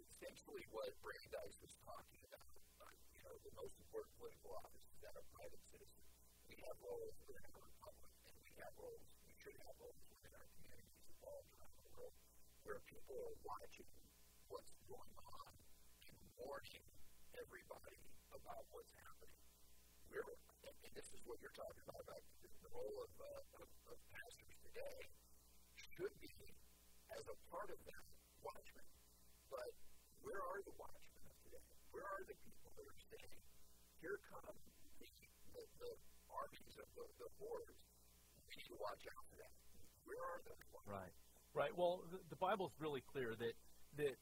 [0.00, 2.65] Essentially, what Brandeis was talking about, uh, you
[3.26, 6.06] know, the most important political office is that of private citizens.
[6.46, 10.30] We have roles within our republic, and we have roles, we should have roles within
[10.30, 12.14] our communities involved around the world,
[12.62, 13.90] where people are watching
[14.46, 15.52] what's going on
[16.06, 16.86] and warning
[17.34, 17.98] everybody
[18.30, 19.42] about what's happening.
[20.06, 20.22] We're,
[20.64, 22.22] and, this is what you're talking about, about
[22.76, 25.00] role of, uh, of, of pastors today
[25.96, 26.28] should be,
[27.16, 28.04] as a part of that,
[28.44, 28.84] watchmen.
[29.48, 29.72] But
[30.20, 31.15] where are the watchmen?
[31.96, 33.40] Where are the people that are saying,
[34.04, 34.44] here come
[35.00, 35.08] the,
[35.56, 35.92] the, the
[36.28, 37.80] armies of the, the hordes.
[38.44, 39.52] We need to watch out for them.
[40.04, 40.60] Where are they?
[40.84, 41.14] Right.
[41.56, 41.72] Right.
[41.72, 43.56] Well, the, the Bible's really clear that
[43.96, 44.16] that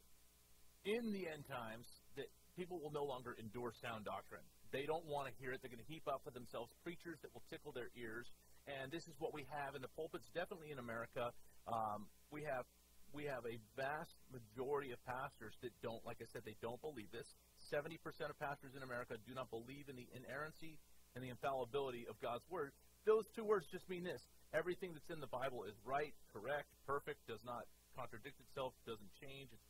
[0.87, 4.47] in the end times that people will no longer endure sound doctrine.
[4.71, 5.59] They don't want to hear it.
[5.59, 8.31] They're going to heap up for themselves preachers that will tickle their ears.
[8.71, 11.35] And this is what we have in the pulpits, definitely in America.
[11.67, 12.71] Um, we have
[13.15, 17.07] we have a vast majority of pastors that don't, like I said, they don't believe
[17.15, 17.31] this.
[17.73, 17.97] 70%
[18.31, 20.79] of pastors in America do not believe in the inerrancy
[21.15, 22.73] and the infallibility of God's Word.
[23.07, 24.21] Those two words just mean this.
[24.53, 29.51] Everything that's in the Bible is right, correct, perfect, does not contradict itself, doesn't change.
[29.55, 29.63] It's,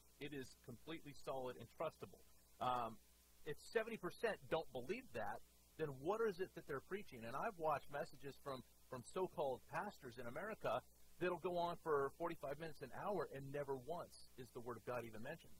[0.65, 2.23] completely solid and trustable.
[2.57, 2.97] Um,
[3.45, 4.01] if 70%
[4.49, 5.45] don't believe that,
[5.77, 7.27] then what is it that they're preaching?
[7.27, 10.81] And I've watched messages from, from so-called pastors in America
[11.21, 14.87] that'll go on for 45 minutes, an hour, and never once is the Word of
[14.87, 15.53] God even mentioned.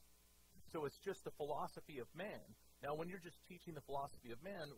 [0.75, 2.43] So it's just the philosophy of man.
[2.83, 4.75] Now, when you're just teaching the philosophy of man,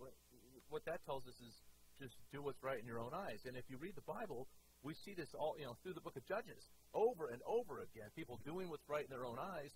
[0.68, 1.56] what that tells us is
[1.96, 3.40] just do what's right in your own eyes.
[3.48, 4.44] And if you read the Bible,
[4.86, 6.62] We see this all, you know, through the book of Judges,
[6.94, 8.06] over and over again.
[8.14, 9.74] People doing what's right in their own eyes,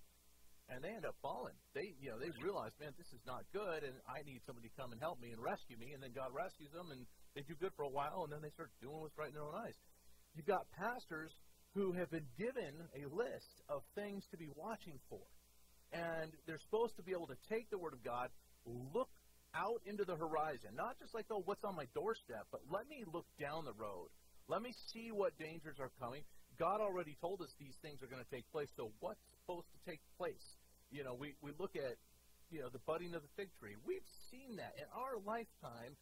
[0.71, 1.59] and they end up falling.
[1.75, 4.75] They, you know, they realize, man, this is not good, and I need somebody to
[4.79, 5.99] come and help me and rescue me.
[5.99, 7.03] And then God rescues them, and
[7.35, 9.51] they do good for a while, and then they start doing what's right in their
[9.51, 9.75] own eyes.
[10.39, 11.35] You've got pastors
[11.75, 15.27] who have been given a list of things to be watching for.
[15.93, 18.31] And they're supposed to be able to take the Word of God,
[18.65, 19.11] look
[19.55, 23.03] out into the horizon, not just like, oh, what's on my doorstep, but let me
[23.13, 24.09] look down the road.
[24.47, 26.23] Let me see what dangers are coming.
[26.59, 29.79] God already told us these things are going to take place, so what's supposed to
[29.91, 30.43] take place?
[30.91, 31.99] You know, we, we look at,
[32.51, 33.75] you know, the budding of the fig tree.
[33.87, 34.75] We've seen that.
[34.79, 35.95] In our lifetime,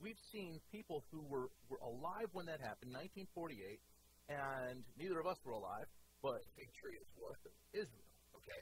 [0.00, 3.80] we've seen people who were, were alive when that happened, 1948,
[4.28, 5.86] and neither of us were alive,
[6.22, 7.36] but the fig tree is what?
[7.72, 8.08] Israel.
[8.36, 8.60] Okay.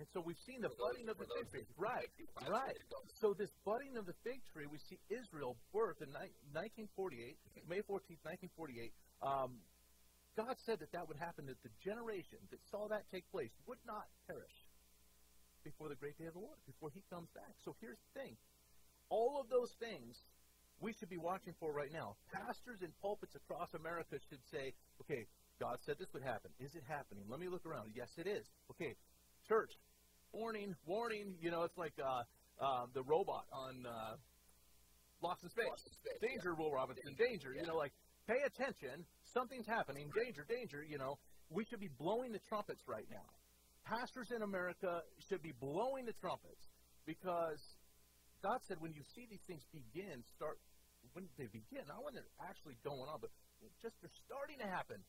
[0.00, 1.68] And so we've seen the budding of the fig tree.
[1.76, 2.08] Right,
[2.48, 2.80] right.
[3.20, 6.08] So this budding of the fig tree, we see Israel birth in
[6.56, 7.36] 1948,
[7.68, 8.96] May 14th, 1948.
[9.20, 9.60] Um,
[10.40, 13.76] God said that that would happen, that the generation that saw that take place would
[13.84, 14.56] not perish
[15.68, 17.52] before the great day of the Lord, before he comes back.
[17.60, 18.40] So here's the thing.
[19.12, 20.16] All of those things
[20.80, 22.16] we should be watching for right now.
[22.32, 24.72] Pastors in pulpits across America should say,
[25.04, 25.28] okay,
[25.60, 26.48] God said this would happen.
[26.56, 27.28] Is it happening?
[27.28, 27.92] Let me look around.
[27.92, 28.48] Yes, it is.
[28.72, 28.96] Okay,
[29.46, 29.76] church,
[30.32, 31.34] warning, warning.
[31.40, 32.22] You know, it's like uh,
[32.62, 34.16] uh, the robot on uh,
[35.22, 35.66] Lost in Space.
[35.68, 36.62] Lost in Space, danger, yeah.
[36.62, 37.14] Will Robinson.
[37.16, 37.50] Danger, Danger.
[37.54, 37.60] yeah.
[37.62, 37.92] You know, like
[38.26, 39.04] pay attention.
[39.32, 40.10] Something's happening.
[40.14, 40.82] Danger, danger.
[40.82, 41.18] You know,
[41.50, 43.28] we should be blowing the trumpets right now.
[43.84, 46.62] Pastors in America should be blowing the trumpets
[47.06, 47.58] because
[48.42, 50.58] God said when you see these things begin, start
[51.12, 53.30] when they begin, not when they're actually going on, but
[53.82, 55.02] just they're starting to happen.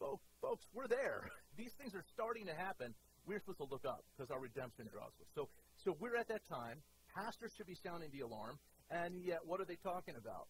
[0.00, 1.28] Folks, folks, we're there.
[1.60, 2.94] These things are starting to happen.
[3.26, 5.28] We're supposed to look up because our redemption draws us.
[5.34, 5.48] So,
[5.84, 6.82] so we're at that time.
[7.14, 8.58] Pastors should be sounding the alarm.
[8.90, 10.48] And yet, what are they talking about?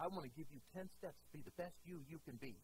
[0.00, 2.56] I want to give you 10 steps to be the best you you can be.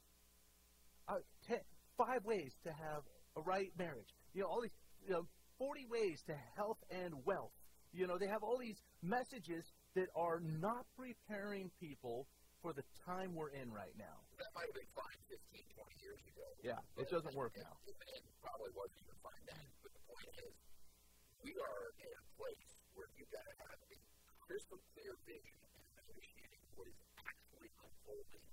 [1.06, 1.60] Uh, ten,
[1.96, 3.02] five ways to have
[3.36, 4.08] a right marriage.
[4.34, 5.24] You know, all these, you know,
[5.58, 7.52] 40 ways to health and wealth.
[7.92, 12.26] You know, they have all these messages that are not preparing people
[12.62, 14.18] for the time we're in right now.
[14.38, 16.46] That might have been fine 15, 20 years ago.
[16.62, 17.74] Yeah, it doesn't work now.
[17.86, 19.66] And probably wasn't even fine then.
[19.82, 20.54] But the point is,
[21.46, 23.96] we are in a place where you've got to have a
[24.42, 28.46] crystal clear vision and understanding what is actually unfolding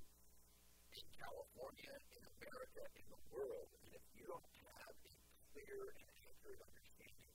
[0.93, 3.69] in California, in America, in the world.
[3.81, 5.13] And if you don't have a
[5.57, 7.31] clear and accurate understanding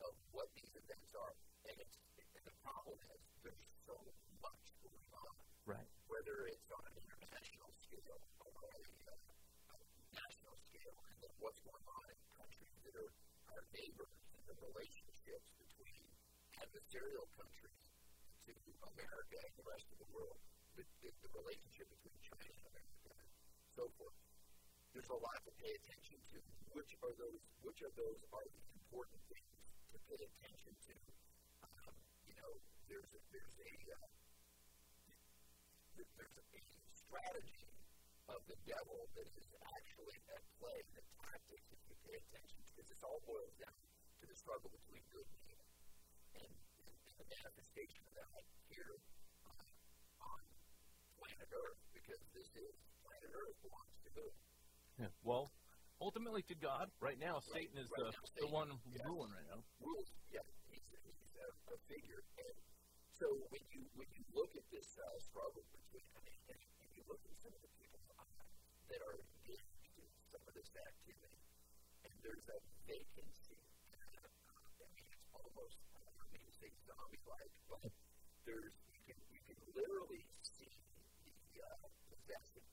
[0.00, 1.36] of what these events are,
[1.68, 2.00] and, it's,
[2.64, 3.92] problem is there's so
[4.40, 5.32] much going on
[5.68, 5.88] Right.
[6.08, 8.80] whether it's on an international scale or a,
[9.12, 9.78] uh, a
[10.16, 13.12] national scale, and then what's going on in countries that are
[13.52, 16.08] our neighbors and the relationships between
[16.64, 17.84] adversarial countries
[18.48, 18.52] to
[18.96, 20.40] America and the rest of the world,
[20.80, 23.28] the, the, the relationship between China and America, and
[23.76, 24.16] so forth.
[24.96, 26.36] There's a lot to pay attention to.
[26.72, 27.40] Which are those?
[27.64, 29.52] Which of those are the important things
[29.92, 30.94] to pay attention to?
[32.44, 32.60] Know,
[32.92, 34.04] there's a, there's a uh,
[35.96, 36.60] there's a
[36.92, 37.64] strategy
[38.28, 42.84] of the devil that is actually at play, the tactics that you pay attention because
[42.92, 43.80] this all boils down
[44.20, 45.72] to the struggle between good and evil.
[46.36, 48.92] And, and, the manifestation of that here
[49.48, 50.40] uh, on
[51.16, 52.76] planet Earth, because this is
[53.08, 54.26] planet Earth belongs to who?
[55.00, 55.08] Yeah.
[55.24, 55.48] Well,
[55.96, 56.92] ultimately to God.
[57.00, 59.00] Right now, Right, Satan is right the, now, the Satan, one yes.
[59.08, 59.64] ruling right now.
[59.80, 60.12] rules.
[60.28, 60.44] He's
[61.40, 62.22] a, a figure.
[62.40, 62.56] And
[63.14, 66.88] so when you when you look at this uh, struggle between, I mean, and, and
[66.94, 68.26] you look at some of the people uh,
[68.90, 71.42] that are engaged in some of this activity,
[72.04, 72.58] and there's a
[72.90, 73.60] vacancy.
[73.94, 74.26] Uh,
[74.82, 77.90] I mean, it's almost I don't mean to say zombie-like, but
[78.46, 80.74] there's you can you can literally see
[81.24, 82.66] the uh, possession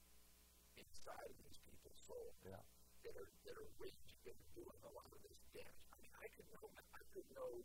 [0.77, 2.59] inside of these people's souls Yeah.
[3.05, 5.85] that are that are raging and doing a lot of this damage.
[5.93, 6.65] I mean, I could know,
[6.97, 7.61] I could know,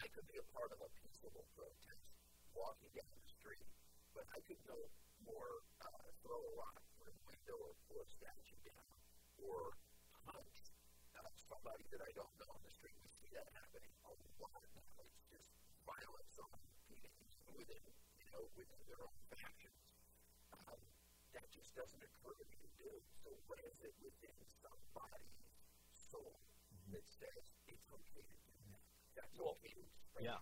[0.00, 2.10] I could be a part of a peaceable protest,
[2.50, 3.68] walking down the street,
[4.10, 4.78] but I could no
[5.22, 8.90] more uh, throw a rock through a window or pull a statue down
[9.38, 9.78] or
[10.26, 10.58] punch
[11.14, 12.94] uh, somebody that I don't know on the street.
[13.02, 14.90] We see that happening a lot now.
[15.06, 15.54] It's just
[15.86, 16.58] violence on
[16.90, 17.14] people
[17.54, 17.82] within,
[18.18, 19.82] you know, within their own factions.
[20.54, 20.80] Um,
[21.38, 22.90] that just doesn't occur to me to do.
[23.22, 25.54] So what is it within somebody's
[25.90, 26.34] soul
[26.90, 28.53] that says it's okay to do
[30.20, 30.38] yeah.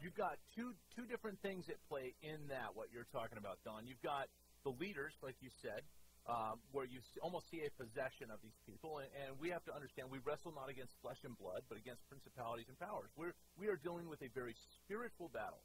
[0.00, 2.72] You've got two two different things at play in that.
[2.72, 3.84] What you're talking about, Don.
[3.84, 4.32] You've got
[4.64, 5.84] the leaders, like you said,
[6.24, 9.72] um, where you almost see a possession of these people, and, and we have to
[9.76, 13.12] understand we wrestle not against flesh and blood, but against principalities and powers.
[13.16, 15.60] We're we are dealing with a very spiritual battle,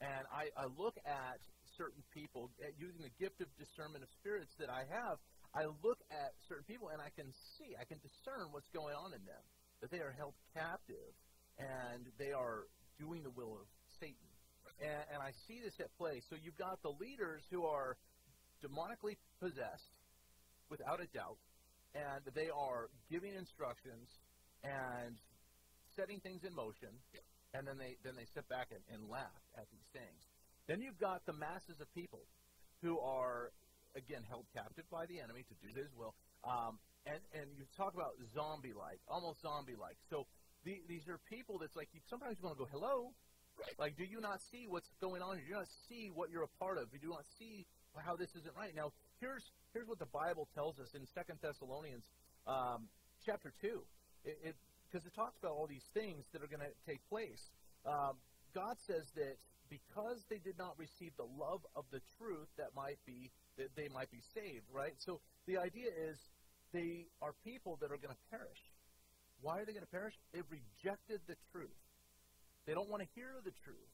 [0.00, 1.40] and I, I look at
[1.76, 5.16] certain people, at using the gift of discernment of spirits that I have,
[5.56, 9.16] I look at certain people and I can see, I can discern what's going on
[9.16, 9.44] in them.
[9.80, 11.16] That they are held captive
[11.60, 12.64] and they are
[12.98, 13.68] doing the will of
[14.00, 14.28] Satan.
[14.80, 16.24] And, and I see this at play.
[16.32, 17.96] So you've got the leaders who are
[18.64, 19.92] demonically possessed,
[20.70, 21.40] without a doubt,
[21.94, 24.08] and they are giving instructions
[24.62, 25.18] and
[25.96, 26.94] setting things in motion,
[27.52, 30.20] and then they then they sit back and, and laugh at these things.
[30.68, 32.22] Then you've got the masses of people
[32.82, 33.50] who are
[33.98, 36.14] again held captive by the enemy to do his will.
[36.46, 39.98] Um, and and you talk about zombie like, almost zombie like.
[40.08, 40.28] So
[40.64, 43.12] the, these are people that's like you sometimes you want to go hello,
[43.58, 43.78] Right.
[43.78, 45.36] like do you not see what's going on?
[45.36, 46.90] Do you not see what you're a part of?
[46.90, 48.74] Do you not see how this isn't right?
[48.74, 49.42] Now here's
[49.72, 52.04] here's what the Bible tells us in Second Thessalonians
[52.46, 52.88] um,
[53.24, 53.82] chapter two.
[54.24, 54.56] It
[54.90, 57.50] because it, it, talks about all these things that are going to take place.
[57.86, 58.16] Um,
[58.54, 59.36] God says that
[59.68, 63.88] because they did not receive the love of the truth, that might be that they
[63.88, 64.94] might be saved, right?
[64.98, 66.18] So the idea is
[66.72, 68.69] they are people that are going to perish.
[69.40, 70.14] Why are they going to perish?
[70.32, 71.80] They've rejected the truth.
[72.68, 73.92] They don't want to hear the truth.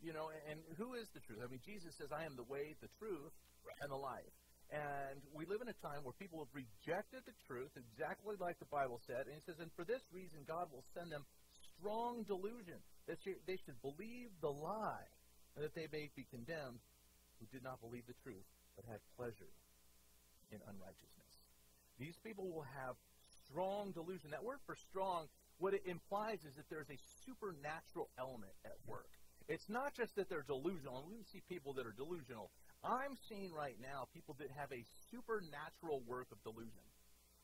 [0.00, 1.40] You know, and, and who is the truth?
[1.40, 3.32] I mean, Jesus says, I am the way, the truth,
[3.80, 4.34] and the life.
[4.68, 8.68] And we live in a time where people have rejected the truth, exactly like the
[8.68, 9.30] Bible said.
[9.30, 11.22] And he says, and for this reason, God will send them
[11.78, 15.06] strong delusion that they should believe the lie,
[15.54, 16.82] and that they may be condemned
[17.38, 19.52] who did not believe the truth, but had pleasure
[20.50, 21.32] in unrighteousness.
[21.98, 22.98] These people will have
[23.50, 24.30] strong delusion.
[24.30, 25.26] That word for strong,
[25.58, 29.08] what it implies is that there's a supernatural element at work.
[29.48, 31.06] It's not just that they're delusional.
[31.08, 32.50] We see people that are delusional.
[32.82, 36.82] I'm seeing right now people that have a supernatural work of delusion,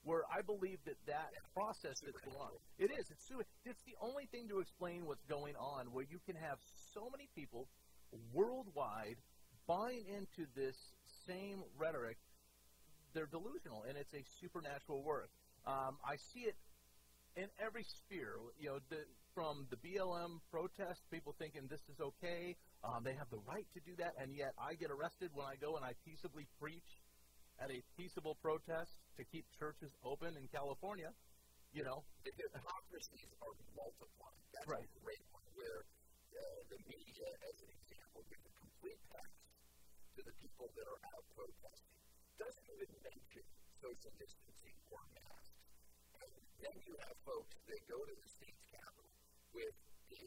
[0.02, 3.10] where I believe that that process that's going on, it is.
[3.10, 3.30] It's
[3.64, 6.58] it's the only thing to explain what's going on, where you can have
[6.92, 7.68] so many people
[8.34, 9.16] worldwide
[9.66, 10.76] buying into this
[11.26, 12.18] same rhetoric.
[13.14, 15.30] They're delusional, and it's a supernatural work.
[15.66, 16.56] Um, I see it
[17.36, 18.36] in every sphere.
[18.58, 23.30] You know, the, from the BLM protest, people thinking this is okay, um, they have
[23.30, 25.94] the right to do that, and yet I get arrested when I go and I
[26.04, 27.00] peaceably preach
[27.62, 31.14] at a peaceable protest to keep churches open in California.
[31.72, 34.42] You know, the hypocrisies are multiplying.
[34.52, 34.84] That's right.
[34.84, 35.88] a great one where
[36.36, 39.32] uh, the media, as an example, gives a complete pass
[40.18, 41.96] to the people that are out protesting.
[42.36, 43.44] Doesn't even mention
[43.80, 45.51] social distancing or masks.
[46.62, 49.10] Then you have folks that go to the state's capital
[49.50, 49.74] with
[50.14, 50.22] the,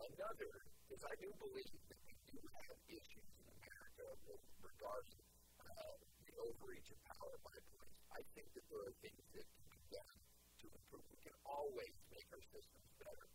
[0.00, 5.20] another, because I do believe that we do have issues in America with regarding
[5.60, 8.00] uh, the overreach of power by police.
[8.16, 10.16] I think that there are things that can be done
[10.64, 11.04] to improve.
[11.12, 13.28] We can always make our systems better.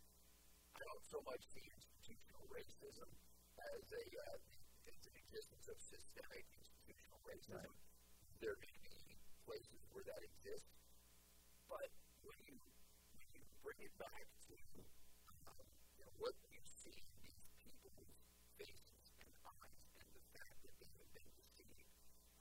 [0.73, 3.09] I don't so much see institutional racism
[3.61, 7.61] as a uh, as an existence of systemic institutional racism.
[7.61, 8.41] Right.
[8.41, 8.97] There may be
[9.45, 10.73] places where that exists,
[11.69, 11.91] but
[12.23, 12.55] when you
[13.17, 14.55] when you bring it back to
[15.43, 15.59] um,
[15.97, 18.15] you know, what you see in these people's
[18.55, 21.91] faces and eyes and the fact that they have been deceived,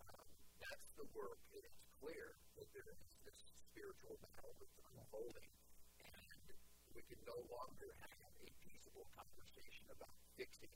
[0.07, 0.27] um,
[0.63, 1.43] that's the work.
[1.51, 5.51] It is clear that there is this spiritual battle that's unfolding,
[5.99, 6.47] and
[6.95, 10.71] we can no longer have a peaceable conversation about fixing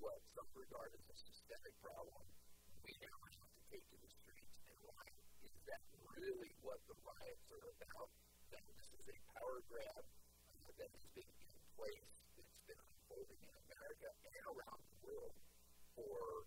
[0.00, 2.20] what some regard as a systemic problem.
[2.84, 5.24] We now have to take to the streets and riot.
[5.48, 5.80] Is that
[6.18, 8.10] really what the riots are about?
[8.52, 10.04] That this is a power grab
[10.76, 15.32] that has been in place, that's been unfolding in America and around the world
[15.96, 16.44] for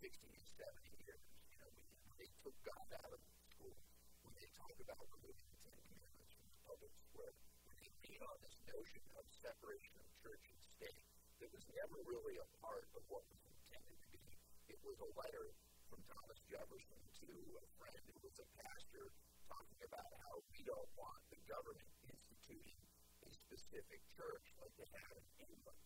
[0.00, 1.24] 60 to 70 years.
[1.52, 1.84] You know, we,
[2.16, 3.76] they took God out of the schools
[4.24, 7.36] when they talk about removing the Ten Commandments from the public square,
[7.68, 11.04] when they lean on this notion of separation of church and state
[11.44, 14.32] that was never really a part of what was intended to be.
[14.72, 15.52] It was a letter
[15.92, 17.28] from Thomas Jefferson to
[17.60, 19.12] a friend who was a pastor
[19.48, 22.78] talking about how we don't want the government instituting
[23.24, 25.80] a specific church like they have in England.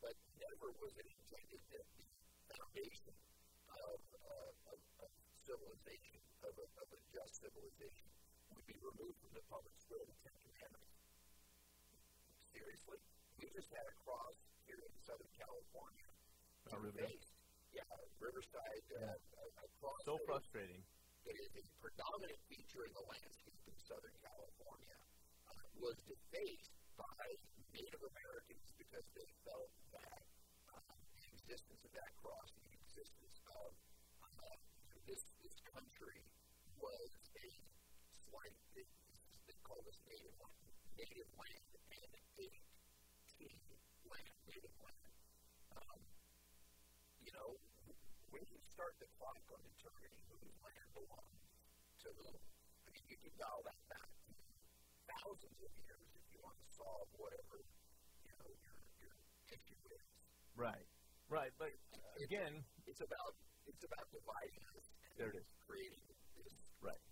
[0.00, 2.06] But never was it intended that the
[2.52, 3.14] foundation
[3.72, 5.10] of, uh, of, of
[5.42, 8.08] civilization, of a, of a just civilization,
[8.54, 10.92] would be removed from the public square of the Ten Commandments.
[12.52, 13.00] Seriously?
[13.40, 16.08] We just had a cross here in Southern California.
[16.72, 17.24] Oh, Riverside.
[17.72, 17.84] Yeah,
[18.20, 18.84] Riverside.
[18.92, 19.64] Uh, yeah.
[19.64, 20.82] across so frustrating.
[21.28, 24.96] It is a predominant feature in the landscape in Southern California.
[25.52, 27.24] Uh, was defaced by
[27.76, 30.24] Native Americans because they felt that
[30.72, 33.76] uh, the existence of that cross, the existence of
[34.40, 34.56] uh,
[35.04, 36.24] this this country
[36.80, 37.12] was
[37.44, 37.48] a
[38.24, 38.56] slight.
[38.72, 38.88] They,
[39.44, 40.32] they call this native
[40.96, 42.52] native land, and
[43.36, 43.68] didn't
[44.08, 45.12] land, native land.
[45.76, 46.00] Um,
[47.20, 47.60] you know,
[48.30, 51.42] when you start the clock on determining whose land belongs
[52.04, 52.34] to whom,
[52.84, 54.34] I mean, you can dial that back to
[55.08, 57.64] thousands of years if you want to solve whatever,
[58.24, 59.14] you know, your, your
[59.52, 60.04] issue is.
[60.54, 60.86] Right.
[61.28, 61.52] Right.
[61.60, 63.34] But Uh, again, it's about
[63.68, 65.48] it's about dividing us and There it is.
[65.68, 67.02] creating this right.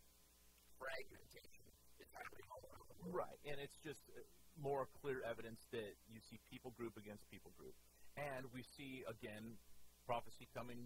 [0.80, 1.68] fragmentation.
[2.00, 3.12] It's happening all around the world.
[3.12, 4.24] Right, and it's just uh,
[4.56, 7.76] more clear evidence that you see people group against people group,
[8.16, 9.58] and we see again
[10.07, 10.78] prophecy coming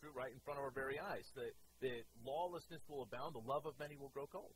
[0.00, 3.66] true right in front of our very eyes that that lawlessness will abound, the love
[3.66, 4.54] of many will grow cold.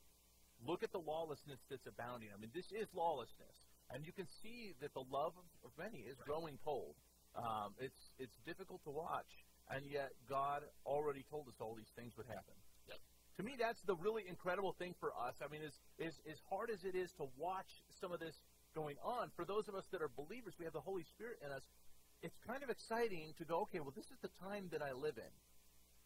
[0.67, 2.31] Look at the lawlessness that's abounding.
[2.35, 3.57] I mean, this is lawlessness,
[3.95, 6.97] and you can see that the love of, many is growing cold.
[7.37, 9.31] Um, it's it's difficult to watch,
[9.71, 12.55] and yet God already told us all these things would happen
[12.89, 12.99] Yep.
[13.39, 15.35] to me, that's the really incredible thing for us.
[15.45, 17.69] I mean, as, as, as hard as it is to watch
[18.01, 18.35] some of this
[18.75, 21.53] going on, for those of us that are believers, we have the Holy Spirit in
[21.53, 21.63] us.
[22.23, 25.19] It's kind of exciting to go, okay, well, this is the time that I live
[25.19, 25.35] in.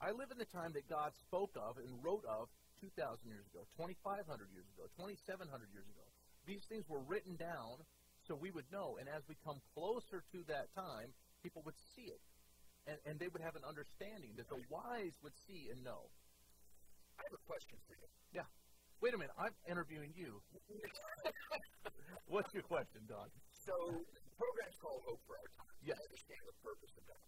[0.00, 2.52] I live in the time that God spoke of and wrote of
[2.82, 6.04] 2,000 years ago, 2,500 years ago, 2,700 years ago.
[6.44, 7.86] These things were written down
[8.26, 8.98] so we would know.
[8.98, 12.20] And as we come closer to that time, people would see it.
[12.86, 16.10] And, and they would have an understanding that the wise would see and know.
[17.18, 18.08] I have a question for you.
[18.34, 18.50] Yeah.
[19.00, 19.34] Wait a minute.
[19.38, 20.42] I'm interviewing you.
[22.26, 23.30] What's your question, Don?
[23.50, 24.02] So
[24.38, 25.76] program's called Hope for Our Time.
[25.84, 25.98] Yes.
[25.98, 27.24] I understand the purpose of that.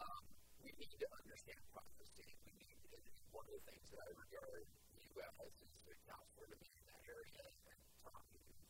[0.00, 0.22] Um,
[0.64, 2.26] we need to understand prophecy.
[2.46, 6.48] We need and one of the things that I regard you as is the counselor
[6.50, 8.62] to me in that area and Tommy and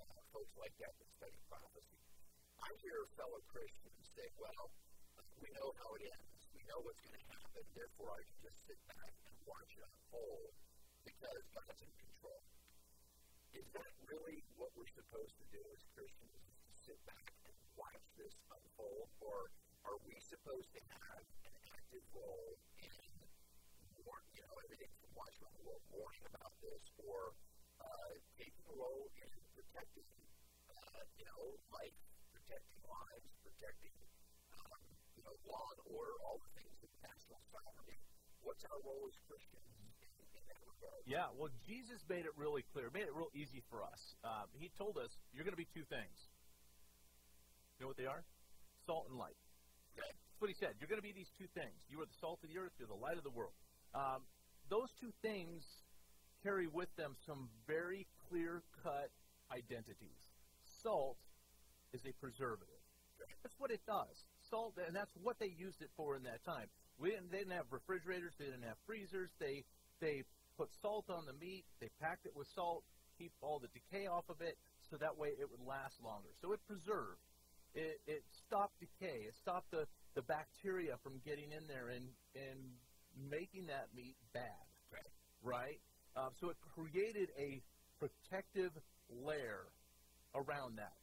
[0.00, 2.00] uh, folks like that that study prophecy.
[2.58, 4.72] I hear a fellow Christians say, well,
[5.38, 6.40] we know how it ends.
[6.56, 7.62] We know what's going to happen.
[7.76, 10.52] Therefore, I can just sit back and watch it unfold
[11.04, 12.42] because God's in control.
[13.52, 16.53] Is that really what we're supposed to do as Christians?
[16.84, 19.48] Sit back and watch this unfold, or
[19.88, 22.92] are we supposed to have an active role in,
[24.04, 27.32] warn, you know, everything from watching the world, warning about this, or
[27.80, 30.04] uh, taking a role in protecting,
[30.76, 31.96] uh, you know, life,
[32.36, 33.96] protecting lives, protecting,
[34.52, 34.84] um,
[35.16, 37.96] you know, law and order, all the things of national sovereignty?
[38.44, 39.72] What's our role as Christians
[40.84, 41.00] that?
[41.08, 44.16] Yeah, well, Jesus made it really clear, made it real easy for us.
[44.20, 46.33] Um, he told us, you're going to be two things.
[47.84, 48.24] Know what they are?
[48.88, 49.36] Salt and light.
[49.92, 50.08] Okay.
[50.08, 50.72] That's what he said.
[50.80, 51.76] You're going to be these two things.
[51.92, 53.52] You are the salt of the earth, you're the light of the world.
[53.92, 54.24] Um,
[54.72, 55.60] those two things
[56.40, 59.12] carry with them some very clear cut
[59.52, 60.16] identities.
[60.80, 61.20] Salt
[61.92, 62.80] is a preservative.
[63.44, 64.16] That's what it does.
[64.48, 66.72] Salt, and that's what they used it for in that time.
[66.96, 68.32] We didn't, they didn't have refrigerators.
[68.40, 69.28] They didn't have freezers.
[69.36, 69.60] They
[70.00, 70.24] they
[70.56, 71.68] put salt on the meat.
[71.84, 72.80] They packed it with salt,
[73.20, 74.56] keep all the decay off of it,
[74.88, 76.32] so that way it would last longer.
[76.40, 77.20] So it preserved.
[77.74, 79.26] It, it stopped decay.
[79.26, 82.60] It stopped the, the bacteria from getting in there and and
[83.30, 84.66] making that meat bad.
[84.90, 85.06] Okay.
[85.42, 85.80] Right.
[86.16, 87.62] Um, so it created a
[87.98, 88.70] protective
[89.10, 89.66] layer
[90.34, 90.94] around that.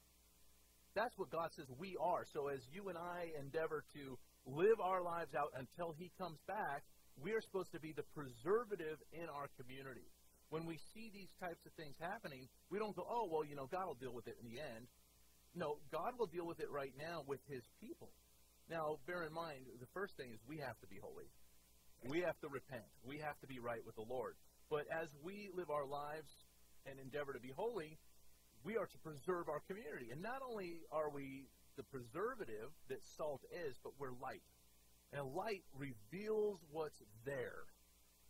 [0.96, 2.26] That's what God says we are.
[2.34, 6.84] So as you and I endeavor to live our lives out until He comes back,
[7.20, 10.08] we are supposed to be the preservative in our community.
[10.50, 13.72] When we see these types of things happening, we don't go, oh, well, you know,
[13.72, 14.84] God will deal with it in the end.
[15.54, 18.10] No, God will deal with it right now with His people.
[18.70, 21.28] Now, bear in mind, the first thing is we have to be holy.
[22.08, 22.88] We have to repent.
[23.04, 24.36] We have to be right with the Lord.
[24.70, 26.32] But as we live our lives
[26.88, 28.00] and endeavor to be holy,
[28.64, 30.10] we are to preserve our community.
[30.12, 34.44] And not only are we the preservative that salt is, but we're light.
[35.14, 37.68] And light reveals what's there.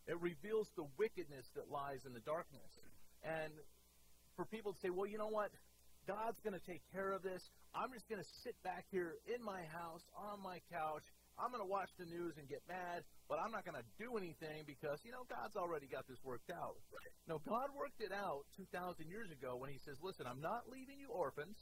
[0.08, 2.80] It reveals the wickedness that lies in the darkness.
[3.22, 3.52] And
[4.34, 5.50] for people to say, well, you know what?
[6.06, 7.42] God's going to take care of this.
[7.74, 11.06] I'm just going to sit back here in my house on my couch.
[11.40, 14.20] I'm going to watch the news and get mad, but I'm not going to do
[14.20, 16.76] anything because, you know, God's already got this worked out.
[17.24, 21.00] No, God worked it out 2,000 years ago when He says, listen, I'm not leaving
[21.00, 21.56] you orphans.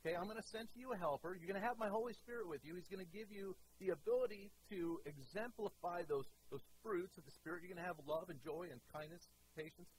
[0.00, 1.36] Okay, I'm going to send to you a helper.
[1.36, 2.72] You're going to have my Holy Spirit with you.
[2.72, 3.52] He's going to give you
[3.84, 7.60] the ability to exemplify those, those fruits of the Spirit.
[7.60, 9.20] You're going to have love and joy and kindness,
[9.52, 9.92] patience,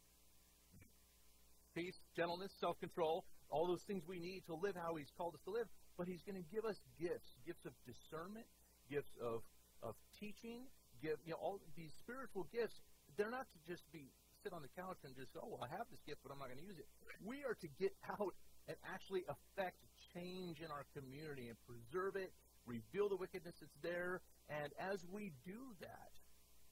[1.77, 5.43] peace, gentleness, self control, all those things we need to live how He's called us
[5.45, 5.67] to live.
[5.97, 8.47] But He's going to give us gifts gifts of discernment,
[8.89, 9.43] gifts of,
[9.83, 10.65] of teaching,
[11.03, 12.79] give, you know, all these spiritual gifts.
[13.19, 14.09] They're not to just be
[14.41, 16.49] sit on the couch and just, oh, well, I have this gift, but I'm not
[16.49, 16.87] going to use it.
[17.21, 18.33] We are to get out
[18.65, 19.77] and actually affect
[20.13, 22.33] change in our community and preserve it,
[22.65, 24.21] reveal the wickedness that's there.
[24.49, 26.13] And as we do that,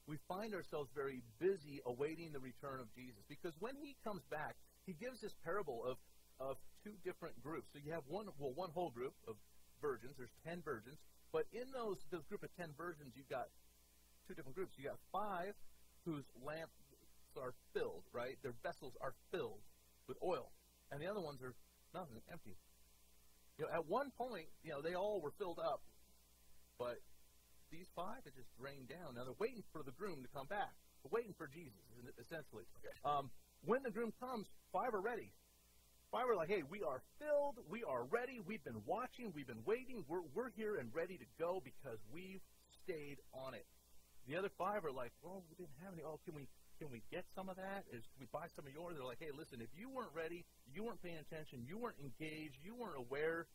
[0.09, 3.21] we find ourselves very busy awaiting the return of Jesus.
[3.29, 5.97] Because when he comes back, he gives this parable of,
[6.39, 7.67] of two different groups.
[7.73, 9.35] So you have one, well, one whole group of
[9.81, 10.15] virgins.
[10.17, 10.97] There's ten virgins.
[11.31, 13.47] But in those those group of ten virgins, you've got
[14.27, 14.73] two different groups.
[14.77, 15.53] You got five
[16.05, 16.73] whose lamps
[17.37, 18.35] are filled, right?
[18.41, 19.61] Their vessels are filled
[20.07, 20.49] with oil,
[20.91, 21.53] and the other ones are
[21.93, 22.57] nothing, empty.
[23.57, 25.83] You know, at one point, you know, they all were filled up,
[26.79, 26.97] but
[27.71, 29.15] these five had just drained down.
[29.15, 30.73] Now they're waiting for the groom to come back.
[31.03, 31.77] They're waiting for Jesus,
[32.17, 32.63] essentially.
[33.05, 33.29] Um,
[33.65, 35.31] when the groom comes, five are ready.
[36.11, 39.61] Five were like, hey, we are filled, we are ready, we've been watching, we've been
[39.65, 42.41] waiting, we're, we're here and ready to go because we've
[42.81, 43.65] stayed on it.
[44.25, 46.01] The other five are like, well, we didn't have any.
[46.01, 46.49] Oh, can we
[46.81, 47.85] can we get some of that?
[47.93, 48.97] Is can we buy some of yours?
[48.97, 52.57] They're like, hey, listen, if you weren't ready, you weren't paying attention, you weren't engaged,
[52.65, 53.45] you weren't aware,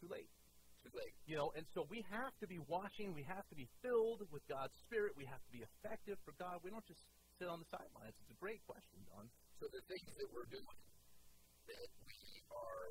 [0.00, 0.28] too late.
[0.80, 1.12] Too late.
[1.28, 4.40] You know, and so we have to be watching, we have to be filled with
[4.48, 6.64] God's Spirit, we have to be effective for God.
[6.64, 7.04] We don't just
[7.36, 8.16] sit on the sidelines.
[8.24, 9.28] It's a great question, Don.
[9.60, 10.80] So the things that we're doing,
[11.68, 12.16] that we
[12.48, 12.88] are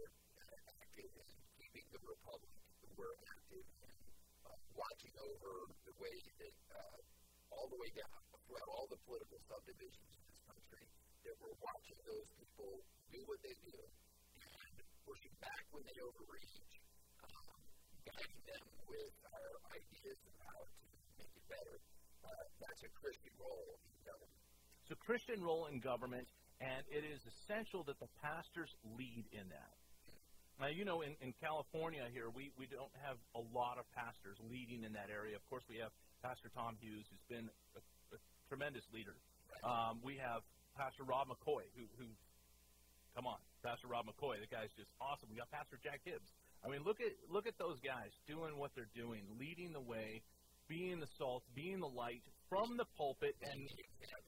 [0.77, 2.53] active in keeping the republic,
[2.93, 3.97] we're active in
[4.45, 9.41] uh, watching over the way that uh, all the way down throughout all the political
[9.49, 10.85] subdivisions in this country,
[11.25, 14.73] that we're watching those people do what they do and
[15.09, 16.69] pushing back when they overreach,
[18.05, 20.85] guiding them with our ideas of how to
[21.17, 21.81] make it better.
[22.21, 22.29] Uh,
[22.61, 24.37] that's a Christian role in government.
[24.93, 26.29] A Christian role in government,
[26.59, 29.75] and it is essential that the pastors lead in that.
[30.59, 34.35] Now, you know, in, in California here, we, we don't have a lot of pastors
[34.51, 35.39] leading in that area.
[35.39, 37.81] Of course, we have Pastor Tom Hughes, who's been a,
[38.11, 38.19] a
[38.51, 39.15] tremendous leader.
[39.63, 40.43] Um, we have
[40.75, 42.11] Pastor Rob McCoy, who, who,
[43.15, 45.31] come on, Pastor Rob McCoy, the guy's just awesome.
[45.31, 46.27] We got Pastor Jack Hibbs.
[46.59, 50.21] I mean, look at look at those guys doing what they're doing, leading the way,
[50.67, 53.69] being the salt, being the light from the pulpit, and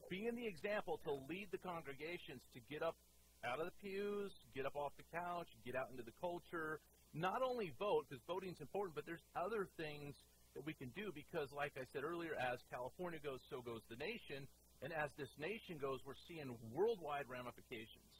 [0.08, 2.96] being the example to lead the congregations to get up
[3.44, 6.78] out of the pews, get up off the couch, get out into the culture.
[7.12, 10.14] Not only vote, because voting is important, but there's other things
[10.54, 13.96] that we can do because, like I said earlier, as California goes, so goes the
[13.96, 14.46] nation.
[14.82, 18.10] And as this nation goes, we're seeing worldwide ramifications.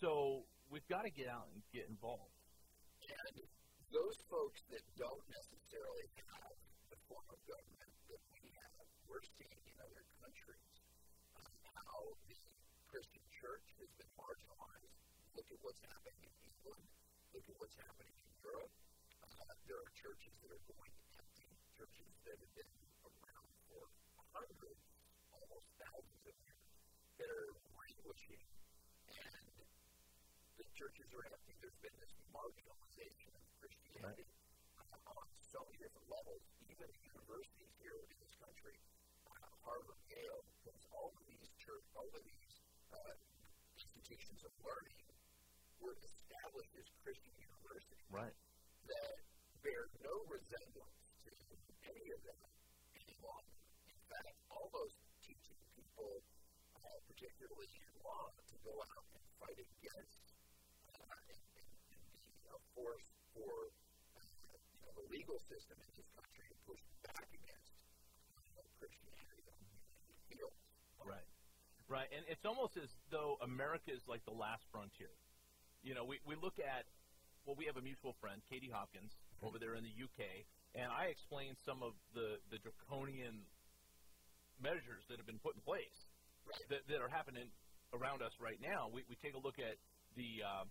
[0.00, 2.32] So we've got to get out and get involved.
[3.08, 3.40] And
[3.90, 6.52] those folks that don't necessarily have
[6.92, 7.87] the form of government that we have,
[9.08, 10.68] we're seeing in other countries
[11.34, 12.38] um, how the
[12.92, 14.94] Christian church has been marginalized.
[15.32, 16.84] Look at what's happening in England.
[17.32, 18.72] Look at what's happening in Europe.
[19.24, 22.72] Uh, there are churches that are going empty, churches that have been
[23.04, 23.88] around for
[24.36, 24.84] hundreds,
[25.32, 26.68] almost thousands of years,
[27.16, 27.48] that are
[27.80, 28.44] languishing.
[29.08, 29.44] And
[30.60, 31.56] the churches are empty.
[31.64, 34.28] There's been this marginalization of Christianity
[34.76, 35.16] right.
[35.16, 36.44] on so many different levels.
[36.68, 38.76] Even universities here in this country,
[39.32, 42.54] uh, Harvard, Yale, because all of these church, all of these
[42.94, 43.14] uh,
[43.78, 45.02] institutions of learning
[45.78, 48.06] were established as Christian universities.
[48.10, 48.34] Right.
[48.86, 49.18] That
[49.62, 51.32] bear no resemblance to
[51.86, 52.42] any of them
[52.96, 53.58] any longer.
[53.90, 56.22] In fact, almost teaching people,
[56.78, 60.18] uh, particularly in law, to go out and fight against
[62.78, 63.74] force for
[64.14, 64.22] uh,
[64.94, 67.74] the legal system in this country to push back against
[68.54, 69.47] uh, Christianity.
[71.04, 71.28] Right.
[71.88, 72.08] Right.
[72.12, 75.12] And it's almost as though America is like the last frontier.
[75.82, 76.84] You know, we, we look at,
[77.46, 79.46] well, we have a mutual friend, Katie Hopkins, mm-hmm.
[79.46, 80.44] over there in the UK,
[80.74, 83.46] and I explained some of the, the draconian
[84.60, 85.98] measures that have been put in place
[86.44, 86.60] right.
[86.68, 87.48] that, that are happening
[87.96, 88.90] around us right now.
[88.92, 89.78] We, we take a look at
[90.18, 90.66] the uh,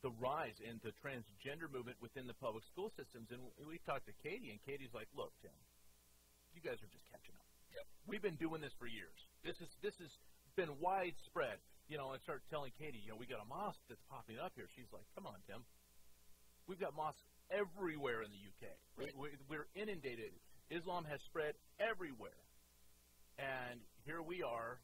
[0.00, 3.28] the rise in the transgender movement within the public school systems.
[3.32, 5.52] And we talked to Katie, and Katie's like, "Look, Tim,
[6.56, 7.39] you guys are just catching up.
[7.74, 7.84] Yep.
[8.06, 9.16] We've been doing this for years.
[9.44, 10.12] This is this has
[10.56, 11.58] been widespread.
[11.88, 14.52] You know, I start telling Katie, you know, we got a mosque that's popping up
[14.54, 14.66] here.
[14.74, 15.62] She's like, "Come on, Tim.
[16.66, 18.70] We've got mosques everywhere in the UK.
[18.94, 19.10] Right.
[19.16, 20.30] We, we're inundated.
[20.70, 22.38] Islam has spread everywhere,
[23.38, 24.78] and here we are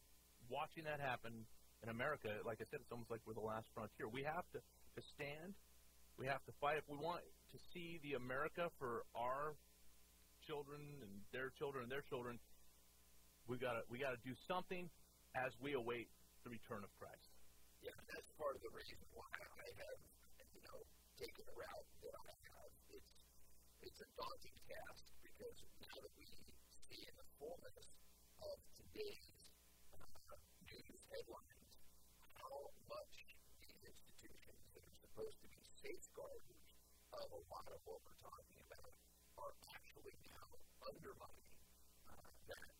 [0.50, 1.46] watching that happen
[1.82, 2.30] in America.
[2.42, 4.10] Like I said, it's almost like we're the last frontier.
[4.10, 4.60] We have to
[4.96, 5.54] to stand.
[6.18, 7.20] We have to fight if we want
[7.52, 9.54] to see the America for our
[10.48, 12.40] children and their children and their children.
[13.46, 14.90] We got to we got to do something
[15.38, 16.10] as we await
[16.42, 17.30] the return of Christ.
[17.78, 19.98] Yeah, that's part of the reason why I have
[20.50, 20.82] you know
[21.14, 22.70] taken the route that I have.
[22.90, 23.14] It's
[23.86, 26.26] it's a daunting task because now that we
[26.90, 27.86] see in the fullness
[28.42, 29.38] of today's
[29.94, 30.34] uh,
[30.66, 31.70] news headlines
[32.34, 33.14] how much
[33.62, 36.66] these institutions that are supposed to be safeguarders
[37.14, 38.90] of a lot of what we're talking about
[39.38, 40.50] are actually now
[40.82, 41.54] undermining
[42.10, 42.75] uh, that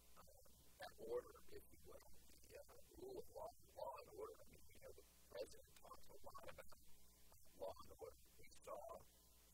[1.05, 2.09] order, if you will,
[2.49, 4.37] the uh, rule of law, law and order.
[4.41, 6.79] I mean, you know, the president talks a lot about
[7.61, 8.21] law and order.
[8.41, 8.81] We saw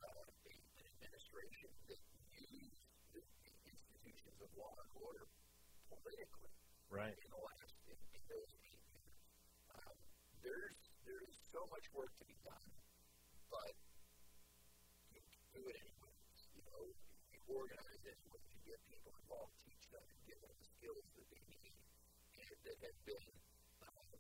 [0.07, 2.01] uh, an administration that
[2.39, 2.79] used
[3.15, 3.23] the,
[3.67, 5.27] institutions of law and order
[5.91, 6.55] politically
[6.91, 7.15] right.
[7.15, 9.15] in the last in, in those eight years.
[9.75, 9.97] Um,
[10.47, 12.69] there's there is so much work to be done,
[13.51, 13.75] but
[15.11, 16.15] you can do it anyway,
[16.55, 16.83] You know,
[17.35, 19.62] you organize it you get people involved
[20.83, 21.71] skills that they need
[22.43, 23.31] and that have been
[23.87, 24.19] um,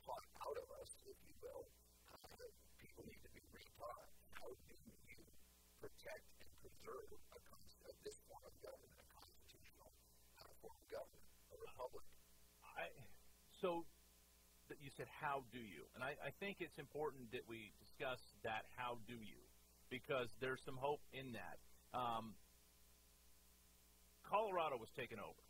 [0.00, 1.68] taught out of us, if you will.
[2.08, 2.48] Uh,
[2.80, 4.08] people need to be retaught.
[4.32, 4.72] How do
[5.04, 5.20] you
[5.76, 9.92] protect and preserve a, a, this form of government, a constitutional
[10.40, 12.08] uh, form of government, a republic?
[12.64, 12.88] I,
[13.60, 13.84] so
[14.80, 15.84] you said, how do you?
[15.92, 19.44] And I, I think it's important that we discuss that how do you,
[19.92, 21.60] because there's some hope in that.
[21.92, 22.32] Um,
[24.24, 25.49] Colorado was taken over.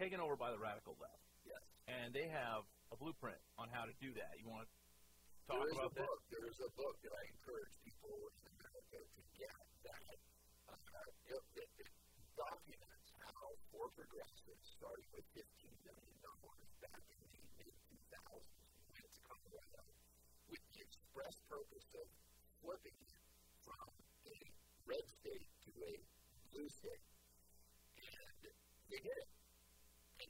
[0.00, 0.08] Yes.
[0.08, 1.20] It was taken over by the radical left.
[1.44, 1.60] Yes.
[1.84, 4.32] And they have a blueprint on how to do that.
[4.40, 4.68] You want to
[5.44, 6.08] talk there about a that?
[6.08, 6.20] Book.
[6.32, 10.16] There is a book that I encourage people in America to get that
[10.72, 10.80] uh,
[11.28, 11.88] it, it, it
[12.32, 16.16] documents how four progressives, starting with $15 million
[16.80, 18.40] back in the mid 2000s,
[18.96, 19.84] went to Colorado
[20.48, 22.08] with the express purpose of
[22.64, 23.20] flipping it
[23.68, 23.84] from
[24.32, 24.36] a
[24.88, 25.92] red state to a
[26.56, 27.04] blue state.
[28.00, 28.48] And
[28.88, 29.39] they did it.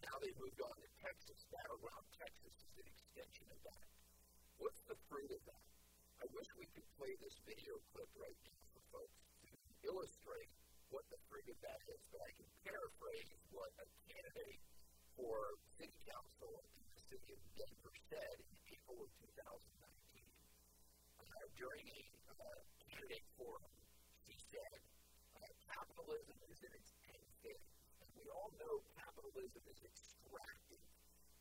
[0.05, 1.44] Now they've moved on to Texas.
[1.53, 3.86] Battleground Texas is an extension of that.
[4.57, 5.66] What's the fruit of that?
[6.20, 9.53] I wish we could play this video clip right now for folks to
[9.88, 10.53] illustrate
[10.92, 14.61] what the fruit of that is, but I can paraphrase what a candidate
[15.16, 19.30] for city council in the city of Denver said in April of 2019.
[21.20, 22.03] Uh, during a
[22.36, 23.72] uh, candidate forum,
[24.24, 24.80] she said,
[25.36, 27.72] uh, capitalism is in its end phase.
[28.03, 28.82] And we all know
[29.21, 30.81] capitalism is extractive,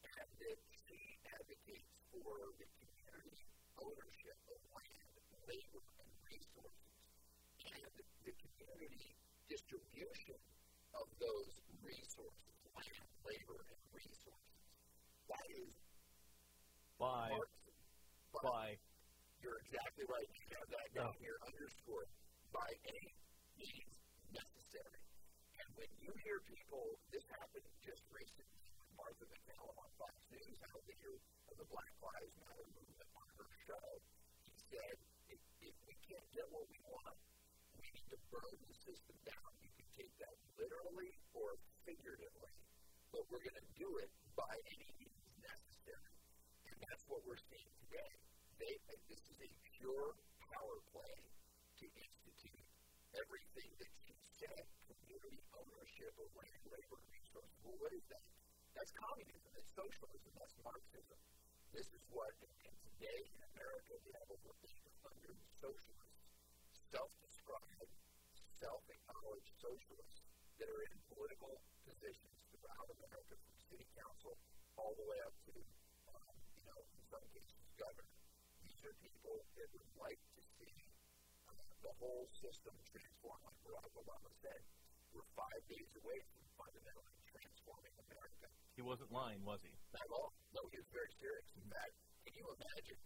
[0.03, 0.99] and that she
[1.31, 3.39] advocates for the community
[3.79, 5.15] ownership of land,
[5.47, 6.91] labor, and resources,
[7.71, 7.87] and
[8.27, 9.15] the community
[9.47, 10.35] distribution
[10.91, 14.59] of those resources, land, labor, and resources.
[15.31, 15.71] That is
[16.99, 17.31] by.
[18.35, 18.67] But by,
[19.39, 20.27] you're exactly right.
[20.35, 22.11] You have that down here underscored
[22.51, 23.07] by any
[23.55, 23.95] means
[24.35, 25.08] necessary.
[25.79, 30.83] When you hear people, this happened just recently with Martha MacCallum on Fox News, the
[30.83, 31.15] leader
[31.47, 33.87] of the Black Lives Matter movement on her show,
[34.43, 34.99] she said,
[35.31, 37.15] if, if we can't get what we want,
[37.79, 39.51] we need to burn the system down.
[39.63, 41.55] You can take that literally or
[41.87, 42.51] figuratively,
[43.15, 46.15] but we're going to do it by any means necessary.
[46.67, 48.11] And that's what we're seeing today.
[48.59, 48.75] They,
[49.07, 50.11] this is a pure
[50.43, 51.15] power play
[51.79, 52.48] to institute
[53.17, 57.57] everything that she said community ownership of land, labor, resources.
[57.65, 58.21] Well, what is that?
[58.77, 61.17] That's communism, that's socialism, that's Marxism.
[61.73, 66.21] This is what, and today in America, we have over 800 socialists,
[66.93, 67.93] self described,
[68.57, 70.21] self acknowledged socialists
[70.61, 74.37] that are in political positions throughout America, from city council
[74.77, 75.55] all the way up to,
[76.13, 78.17] um, you know, in some cases, governor.
[78.63, 80.38] These are people that would like to
[81.83, 84.61] the whole system transformed, like Barack Obama said.
[85.15, 88.47] We're five days away from fundamentally transforming America.
[88.77, 89.73] he wasn't lying, was he?
[89.95, 90.31] Not at all.
[90.53, 91.47] No, he was very serious.
[91.57, 92.99] In fact, can you imagine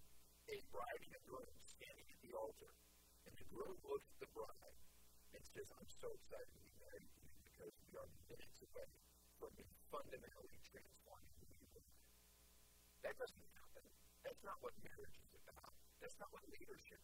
[0.52, 2.72] a bride and a groom standing at the altar,
[3.24, 4.78] and the groom looks at the bride
[5.34, 8.90] and says, I'm so excited to be married to you because we are minutes away
[9.40, 11.88] from being fundamentally transforming you are.
[13.08, 13.84] That doesn't happen.
[14.28, 15.83] That's not what marriage is about.
[16.04, 17.00] That's not what leadership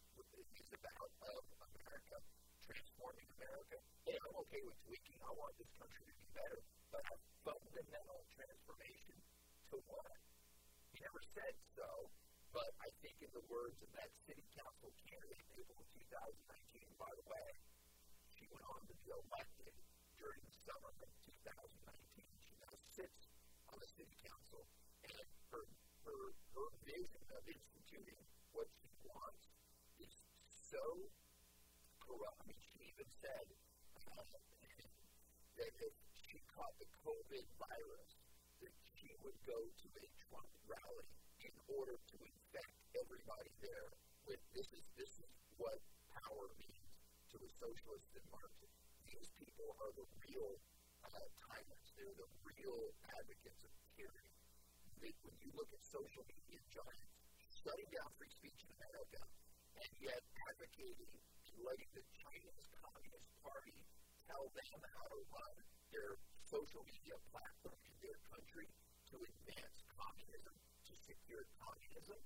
[0.60, 1.40] is about of
[1.72, 2.20] America,
[2.60, 3.80] transforming America.
[4.04, 5.16] Hey, I'm okay with tweaking.
[5.24, 6.60] I want this country to be better.
[6.92, 9.16] But a fundamental transformation
[9.72, 10.20] to what?
[10.92, 11.88] He never said so,
[12.52, 17.08] but I think in the words of that city council candidate in April 2019, by
[17.16, 17.48] the way,
[18.36, 19.72] she went on to be elected
[20.20, 21.08] during the summer of
[21.48, 22.20] 2019.
[22.36, 23.32] She now sits
[23.72, 24.60] on the city council,
[25.08, 25.24] and
[25.56, 25.64] her,
[26.04, 26.20] her,
[26.52, 28.20] her vision of instituting
[28.52, 29.50] what she wants
[29.98, 30.14] is
[30.46, 30.82] so
[32.00, 32.38] corrupt.
[32.40, 33.46] I mean, she even said
[34.06, 34.24] uh,
[35.58, 38.10] that if she caught the COVID virus,
[38.62, 41.10] that she would go to a Trump rally
[41.42, 43.90] in order to infect everybody there
[44.26, 45.80] with this is this is what
[46.12, 46.90] power means
[47.32, 48.74] to a socialist and Marxist.
[49.06, 50.58] These people are the real
[51.02, 51.88] uh, tyrants.
[51.96, 54.36] They're the real advocates of tyranny.
[55.00, 57.19] They, when you look at social media giants
[57.60, 59.20] shutting down free speech in America,
[59.76, 61.12] and yet advocating
[61.44, 63.84] and letting the Chinese Communist Party
[64.24, 65.54] tell them how to run
[65.92, 68.64] their social media platform in their country
[69.12, 70.56] to advance communism,
[70.88, 72.16] to secure communism.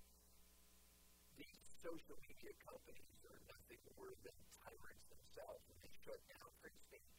[1.34, 6.78] These social media companies are nothing more than tyrants themselves when they shut down free
[6.78, 7.10] speech.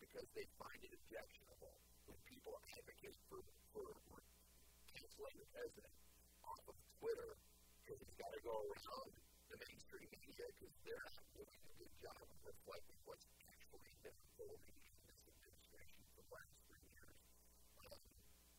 [0.00, 1.76] because they find it objectionable
[2.08, 3.44] when people advocate for,
[3.76, 4.18] for, for
[4.96, 5.92] canceling the president
[6.40, 7.36] off of Twitter
[7.90, 9.10] because he's got to go around
[9.50, 14.78] the mainstream media because they're not doing a good job of reflecting what's actually unfolding
[14.78, 17.18] in this administration for the last three years.
[17.82, 17.98] Um,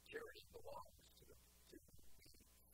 [0.03, 1.95] tyranny belongs to the, to the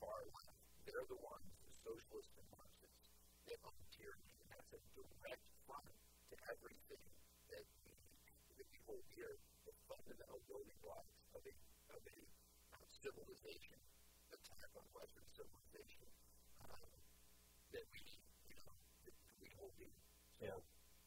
[0.02, 0.58] far left.
[0.90, 3.06] They're the ones, the socialists and Marxists,
[3.54, 7.06] that own tyranny, and that's a direct front to everything
[7.54, 7.70] that
[8.58, 9.30] that we hold dear,
[9.70, 11.54] the fundamental building blocks of a,
[11.94, 12.18] of a
[12.74, 13.78] uh, civilization,
[14.34, 16.17] attack on Western civilization,
[16.72, 16.90] um,
[17.74, 18.00] that we,
[18.50, 18.74] you know,
[19.06, 19.92] that we hold dear.
[20.40, 20.60] So Yeah.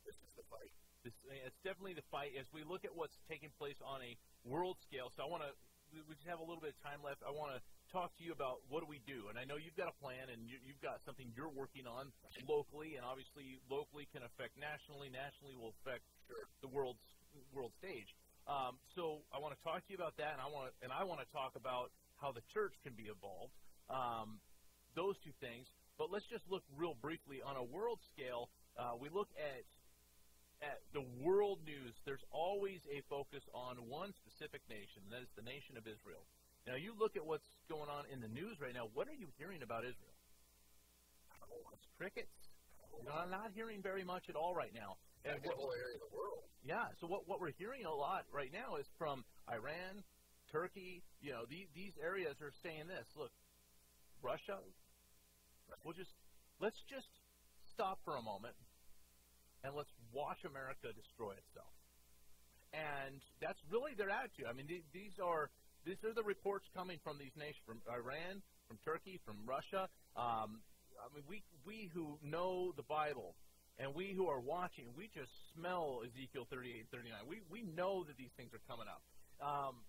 [0.05, 0.73] this is the fight.
[1.05, 4.77] This, it's definitely the fight as we look at what's taking place on a world
[4.85, 5.09] scale.
[5.17, 5.53] So I want to,
[5.93, 7.23] we just have a little bit of time left.
[7.25, 9.75] I want to talk to you about what do we do, and I know you've
[9.75, 12.13] got a plan and you, you've got something you're working on
[12.47, 15.11] locally, and obviously locally can affect nationally.
[15.11, 16.47] Nationally will affect Sure.
[16.63, 17.03] the world's
[17.51, 18.07] world stage.
[18.47, 21.03] Um, so I want to talk to you about that, and I want and I
[21.03, 21.91] want to talk about
[22.23, 23.51] how the church can be involved.
[23.91, 24.39] Um,
[24.95, 25.67] those two things.
[25.99, 28.49] But let's just look real briefly on a world scale.
[28.79, 29.65] Uh, we look at
[30.61, 31.97] at the world news.
[32.05, 36.21] There's always a focus on one specific nation, and that is the nation of Israel.
[36.69, 38.93] Now, you look at what's going on in the news right now.
[38.93, 40.13] What are you hearing about Israel?
[41.97, 42.33] Crickets.
[43.05, 45.01] Know, I'm not hearing very much at all right now.
[45.25, 46.45] And what, whole area of the world.
[46.65, 46.89] yeah.
[47.01, 50.05] So what what we're hearing a lot right now is from Iran,
[50.53, 51.03] Turkey.
[51.21, 53.05] You know, these these areas are saying this.
[53.17, 53.33] Look,
[54.23, 54.61] Russia.
[55.85, 56.13] We'll just
[56.61, 57.09] let's just
[57.73, 58.55] stop for a moment
[59.65, 61.73] and let's watch America destroy itself.
[62.73, 64.47] And that's really their attitude.
[64.47, 65.51] I mean, the- these are
[65.85, 69.89] these are the reports coming from these nations, from Iran, from Turkey, from Russia.
[70.15, 70.63] Um,
[71.01, 73.35] I mean, we we who know the Bible
[73.79, 77.27] and we who are watching, we just smell Ezekiel 38, 39.
[77.27, 79.03] We we know that these things are coming up.
[79.41, 79.81] Um,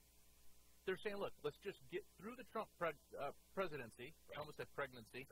[0.86, 4.14] they're saying, look, let's just get through the Trump pre- uh, presidency.
[4.34, 5.28] I almost said pregnancy.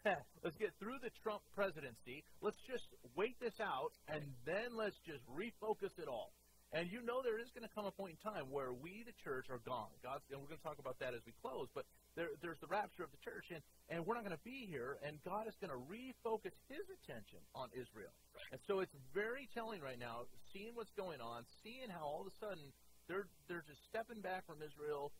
[0.44, 2.24] let's get through the Trump presidency.
[2.40, 6.32] Let's just wait this out, and then let's just refocus it all.
[6.74, 9.14] And you know there is going to come a point in time where we, the
[9.22, 9.94] church, are gone.
[10.02, 11.70] God's, and we're going to talk about that as we close.
[11.70, 11.86] But
[12.18, 14.98] there, there's the rapture of the church, and, and we're not going to be here.
[15.06, 18.10] And God is going to refocus His attention on Israel.
[18.50, 22.34] And so it's very telling right now, seeing what's going on, seeing how all of
[22.34, 22.74] a sudden
[23.08, 25.12] they're they're just stepping back from Israel.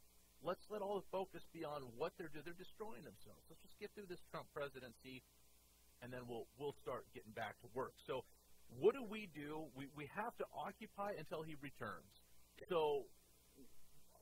[0.44, 2.44] Let's let all the focus be on what they're doing.
[2.44, 3.40] They're destroying themselves.
[3.48, 5.24] Let's just get through this Trump presidency,
[6.04, 7.96] and then we'll we'll start getting back to work.
[8.04, 8.24] So,
[8.76, 9.64] what do we do?
[9.72, 12.12] We we have to occupy until he returns.
[12.68, 13.08] So,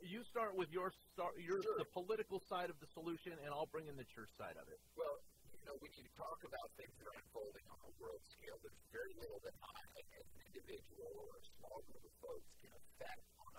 [0.03, 1.79] you start with your start your Sure.
[1.79, 4.79] the political side of the solution, and I'll bring in the church side of it.
[4.95, 5.19] Well,
[5.59, 8.59] you know, we need to talk about things that are unfolding on a world scale.
[8.63, 9.79] There's very little that I,
[10.19, 13.52] as an individual or a small group of folks, can affect on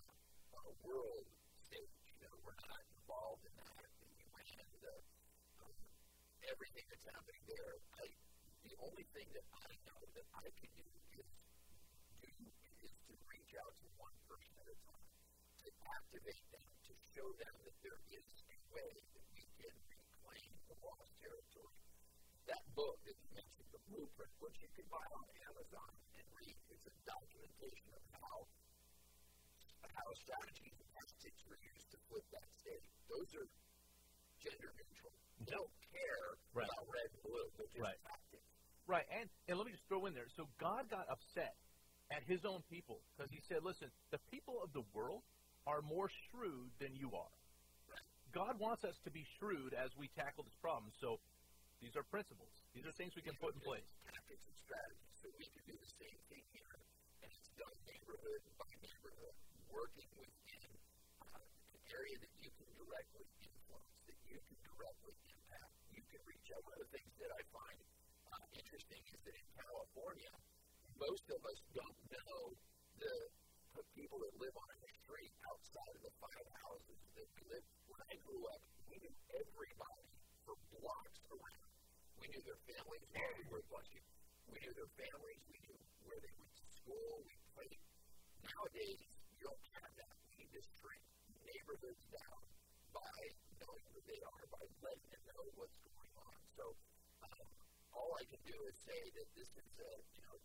[0.58, 1.26] on a world
[1.66, 1.90] stage.
[2.06, 3.86] You know, we're not involved in that.
[4.00, 4.96] The UN, the,
[5.62, 5.74] um,
[6.46, 7.74] everything that's happening there.
[7.98, 8.06] I,
[8.64, 11.26] the only thing that I know that I can do is do
[12.86, 15.10] is to reach out to one person at a time,
[15.66, 20.52] to activate them, to show them that there is a way that we can reclaim
[20.70, 21.80] the lost territory.
[22.46, 26.58] That book that you mentioned, The Blueprint, which you can buy on Amazon and read,
[26.70, 28.46] it's a documentation of how
[29.92, 32.84] how strategies and tactics were used to flip that state.
[33.10, 33.48] Those are
[34.40, 35.14] gender neutral.
[35.44, 36.70] They don't care Right.
[36.70, 37.48] about red and blue.
[37.58, 38.00] They're Right.
[38.04, 38.48] tactics.
[38.88, 40.28] Right, and and let me just throw in there.
[40.36, 41.56] So God got upset
[42.12, 45.24] at His own people because He said, "Listen, the people of the world
[45.66, 47.32] are more shrewd than you are.
[48.34, 50.92] God wants us to be shrewd as we tackle this problem.
[51.00, 51.22] So
[51.80, 52.50] these are principles.
[52.74, 53.86] These are things we can put in place.
[54.04, 55.14] tactics and strategies.
[55.22, 56.74] So we can do the same thing here,
[57.22, 59.36] and it's done neighborhood by neighborhood,
[59.74, 60.70] working within
[61.26, 65.74] uh, an area that you can directly influence, that you can directly impact.
[65.90, 66.62] You can reach out.
[66.62, 67.80] One of the things that I find
[68.30, 70.34] uh, interesting is that in California,
[71.02, 72.54] most of us don't know
[73.02, 73.16] the
[73.74, 77.66] the people that live on a street outside of the five houses that we live.
[77.90, 80.10] When I grew up, we knew everybody
[80.46, 81.74] for blocks around.
[82.22, 83.10] We knew their families,
[83.50, 84.06] where bless you.
[84.54, 85.42] We knew their families.
[85.50, 87.26] We knew where they went to school.
[87.26, 87.82] We played.
[88.46, 89.02] Nowadays,
[89.44, 90.16] don't have that.
[90.32, 90.64] We need to
[91.44, 92.44] neighborhoods down
[92.96, 93.20] by
[93.60, 96.36] knowing who they are, by letting them know what's going on.
[96.56, 96.66] So,
[97.28, 97.48] um,
[97.92, 100.40] all I can do is say that this is a, you know,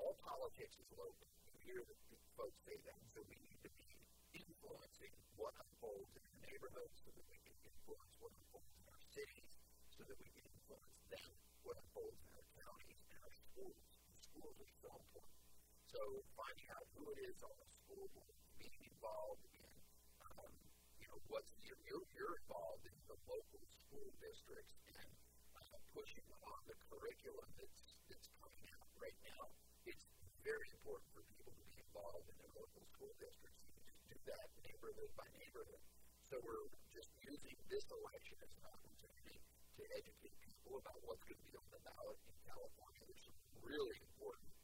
[0.00, 1.28] all politics is local.
[1.52, 1.96] You hear the
[2.32, 3.88] folks say that, so we need to be
[4.32, 9.04] influencing what unfolds in our neighborhoods so that we can influence what unfolds in our
[9.12, 9.52] cities,
[9.92, 11.28] so that we can influence them,
[11.60, 13.84] what unfolds in our counties and our schools.
[13.84, 15.47] The schools are so important.
[15.88, 19.72] So finding out who it is on the school board, being involved in,
[20.20, 20.52] um,
[21.00, 25.08] you know, what's you're, you're, you're involved in the local school districts and
[25.56, 27.80] uh, pushing on the curriculum that's
[28.12, 29.48] that's coming out right now.
[29.88, 30.04] It's
[30.44, 33.64] very important for people to be involved in their local school districts.
[33.64, 35.80] You can do that neighborhood by neighborhood.
[36.28, 41.40] So we're just using this election as an opportunity to educate people about what's going
[41.40, 43.00] to be on the ballot in California.
[43.08, 44.57] There's some really important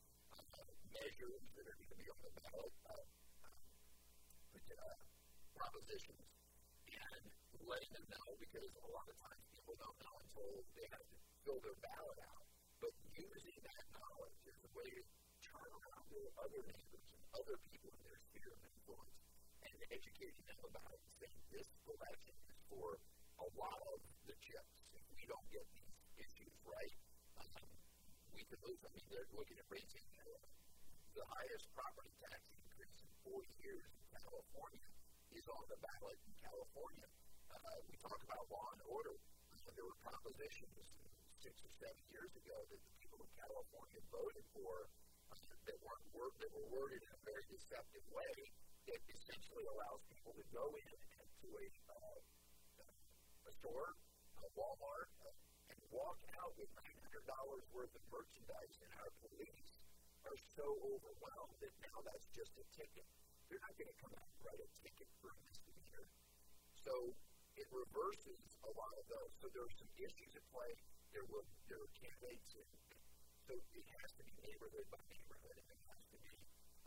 [0.94, 3.02] measures that are going to be on the ballot, uh,
[4.54, 4.96] uh,
[5.58, 6.26] propositions,
[6.86, 7.22] and
[7.66, 11.18] letting them know because a lot of times people don't know until they have to
[11.42, 12.46] fill their ballot out.
[12.78, 15.02] But using that knowledge as a way to
[15.42, 19.18] turn around to other neighbors and other people in their sphere of influence
[19.66, 23.02] and educating them about it and saying this election is for
[23.42, 23.98] a lot of
[24.30, 24.94] the chips.
[24.94, 26.94] If we don't get these issues right,
[27.42, 27.66] um,
[28.30, 28.78] we could lose.
[28.86, 30.63] I mean, they're looking at raising uh,
[31.14, 34.90] the highest property tax increase in 40 years in California
[35.30, 37.06] is on the ballot in California.
[37.54, 39.14] Uh, we talk about law and order.
[39.14, 40.74] Uh, there were propositions
[41.38, 44.90] six or seven years ago that the people of California voted for
[45.30, 45.38] uh,
[45.70, 48.34] that weren't word, that were worded in a very deceptive way
[48.90, 52.18] that essentially allows people to go in and to a, uh,
[53.46, 53.94] a store,
[54.42, 55.30] a Walmart, uh,
[55.70, 57.22] and walk out with $900
[57.70, 59.73] worth of merchandise, and our police
[60.28, 63.04] are so overwhelmed that now that's just a ticket.
[63.48, 66.06] They're not going to come out and write a ticket for a misdemeanor.
[66.80, 67.12] So
[67.60, 69.30] it reverses a lot of those.
[69.38, 70.72] So there are some issues at play.
[71.12, 72.66] There were there are candidates, and
[73.46, 76.34] so it has to be neighborhood by neighborhood, and it has to be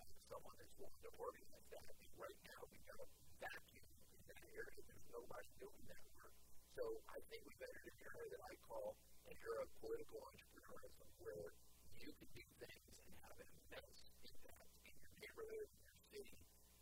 [0.02, 1.88] uh, someone that's willing to organize that.
[1.88, 3.08] And right now we've got a
[3.40, 4.82] vacuum in that area.
[4.84, 6.36] There's nobody doing that work.
[6.76, 6.84] So
[7.14, 9.00] I think we've entered an era that I call
[9.32, 11.56] an era of political entrepreneurism, where
[11.96, 12.97] you can do things
[13.42, 16.38] an immense impact in your neighborhood, in your city,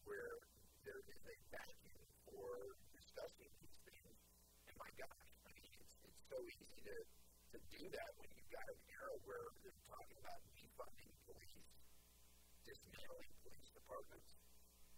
[0.08, 0.36] where
[0.88, 4.16] there is a vacuum for discussing these things.
[4.70, 6.95] And my gosh, I mean, it's, it's so easy to,
[7.56, 11.68] to do that when you've got an era where they're talking about defunding police,
[12.64, 14.30] dismantling police departments.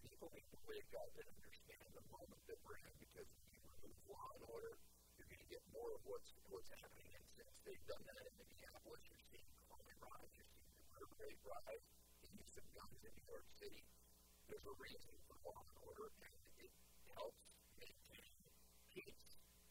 [0.05, 3.59] People need to wake up and understand the moment that we're in because if you
[3.77, 4.73] remove law and order,
[5.17, 7.09] you're going to get more of what's what's happening.
[7.17, 10.46] And since they've done that in Minneapolis, you're seeing crime rise,
[11.17, 11.85] you're seeing the murder rate rise,
[12.21, 13.83] the use of guns in New York City.
[14.49, 16.71] There's a reason for law and order, and it
[17.17, 17.41] helps
[17.81, 18.31] maintain
[18.93, 19.23] peace.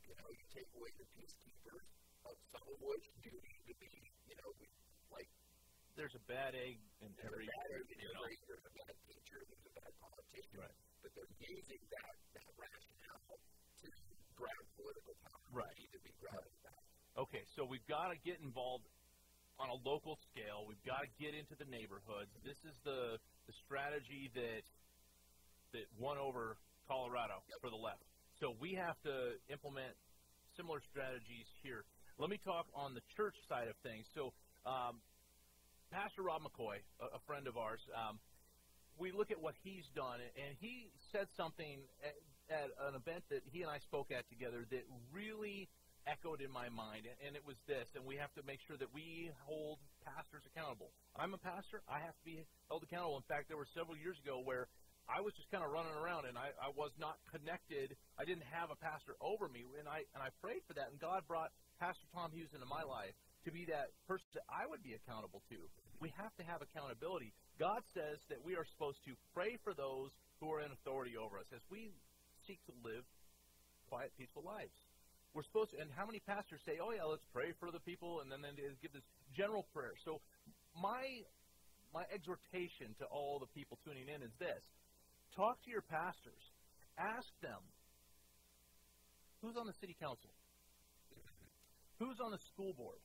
[0.07, 1.87] You know, you take away the peacekeepers,
[2.27, 3.93] of some of which do need to be,
[4.27, 4.51] you know,
[5.15, 5.31] like
[5.95, 8.27] there's a bad egg in there's every, a bad egg in know.
[8.27, 10.77] every, there's a bad teacher, there's a bad politician, Right.
[11.01, 13.39] but they're using that, that rationale
[13.81, 13.89] to
[14.37, 15.47] grab political power.
[15.55, 15.79] Right.
[15.95, 16.83] To be grabbing that.
[17.17, 18.85] Okay, so we've got to get involved
[19.59, 20.65] on a local scale.
[20.69, 22.33] We've got to get into the neighborhoods.
[22.45, 24.65] This is the the strategy that
[25.73, 26.57] that won over
[26.89, 28.05] Colorado for the left.
[28.41, 29.97] So we have to implement
[30.57, 31.85] similar strategies here.
[32.19, 34.07] Let me talk on the church side of things.
[34.15, 34.33] So,
[34.65, 35.01] um,
[35.93, 38.19] Pastor Rob McCoy, a, a friend of ours, um,
[38.99, 42.17] we look at what he's done, and he said something at,
[42.49, 45.69] at an event that he and I spoke at together that really
[46.07, 48.95] echoed in my mind, and, it was this, and we have to make sure that
[48.95, 50.95] we hold pastors accountable.
[51.19, 53.19] I'm a pastor, I have to be held accountable.
[53.19, 54.71] In fact, there were several years ago where
[55.07, 57.95] I was just kind of running around, and I, I was not connected.
[58.19, 60.99] I didn't have a pastor over me, and I and I prayed for that, and
[60.99, 63.15] God brought Pastor Tom Hughes into my life
[63.47, 65.59] to be that person that I would be accountable to.
[66.03, 67.31] We have to have accountability.
[67.63, 70.11] God says that we are supposed to pray for those
[70.43, 71.95] who are in authority over us as we
[72.51, 73.07] seek to live
[73.89, 74.75] quiet, peaceful lives.
[75.37, 78.25] We're supposed to, and how many pastors say, "Oh yeah, let's pray for the people,"
[78.25, 79.05] and then they give this
[79.37, 79.93] general prayer.
[80.01, 80.25] So
[80.73, 81.05] my
[81.93, 84.65] my exhortation to all the people tuning in is this:
[85.37, 86.41] talk to your pastors,
[86.97, 87.61] ask them
[89.45, 90.33] who's on the city council,
[92.01, 93.05] who's on the school board,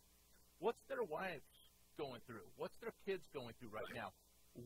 [0.59, 1.51] what's their wives
[1.97, 4.15] going through, what's their kids going through right now,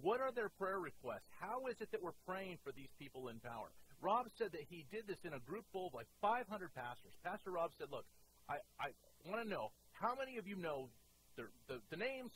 [0.06, 3.40] what are their prayer requests, how is it that we're praying for these people in
[3.40, 3.74] power.
[4.02, 7.14] Rob said that he did this in a group full of like 500 pastors.
[7.24, 8.06] Pastor Rob said, "Look,
[8.50, 8.88] I, I
[9.26, 10.90] want to know how many of you know
[11.36, 12.32] the the, the names,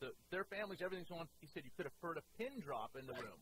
[0.00, 1.28] the, their families, everything's on.
[1.40, 3.22] He said you could have heard a pin drop in the Right.
[3.22, 3.40] room,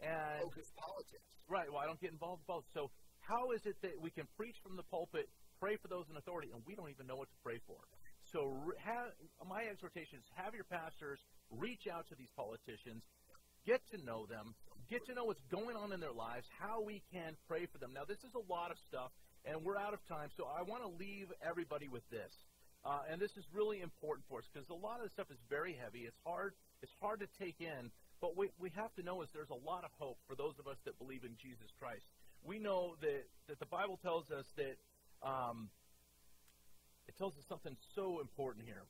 [0.00, 1.22] and Focus politics.
[1.48, 1.70] Right.
[1.70, 2.64] Well, I don't get involved in both.
[2.74, 2.90] So
[3.20, 5.28] how is it that we can preach from the pulpit,
[5.60, 7.78] pray for those in authority, and we don't even know what to pray for?
[8.32, 9.10] So have,
[9.48, 11.18] my exhortation is have your pastors
[11.50, 13.02] reach out to these politicians,
[13.66, 14.54] get to know them,
[14.90, 17.94] get to know what's going on in their lives, how we can pray for them.
[17.94, 19.14] Now, this is a lot of stuff,
[19.46, 22.34] and we're out of time, so I want to leave everybody with this.
[22.84, 25.38] Uh, and this is really important for us because a lot of the stuff is
[25.48, 26.08] very heavy.
[26.08, 27.92] It's hard it's hard to take in.
[28.20, 30.66] But what we have to know is there's a lot of hope for those of
[30.66, 32.04] us that believe in Jesus Christ.
[32.44, 34.76] We know that, that the Bible tells us that
[35.20, 35.68] um,
[37.08, 38.84] it tells us something so important here.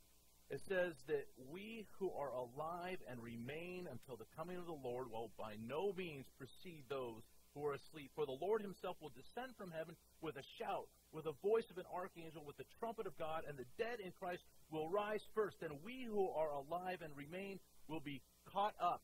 [0.50, 5.06] It says that we who are alive and remain until the coming of the Lord
[5.06, 7.22] will by no means precede those
[7.54, 8.10] who are asleep.
[8.14, 11.78] For the Lord himself will descend from heaven with a shout, with the voice of
[11.78, 15.62] an archangel, with the trumpet of God, and the dead in Christ will rise first.
[15.62, 18.20] And we who are alive and remain will be
[18.50, 19.02] caught up.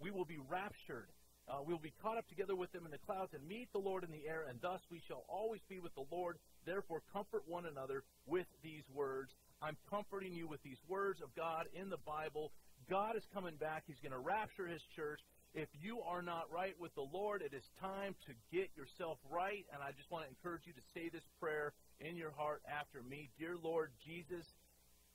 [0.00, 1.14] We will be raptured.
[1.46, 3.78] Uh, we will be caught up together with them in the clouds and meet the
[3.78, 6.38] Lord in the air, and thus we shall always be with the Lord.
[6.66, 9.30] Therefore, comfort one another with these words.
[9.62, 12.50] I'm comforting you with these words of God in the Bible.
[12.90, 13.84] God is coming back.
[13.86, 15.20] He's going to rapture his church.
[15.54, 19.62] If you are not right with the Lord, it is time to get yourself right.
[19.72, 23.06] And I just want to encourage you to say this prayer in your heart after
[23.06, 23.30] me.
[23.38, 24.42] Dear Lord Jesus,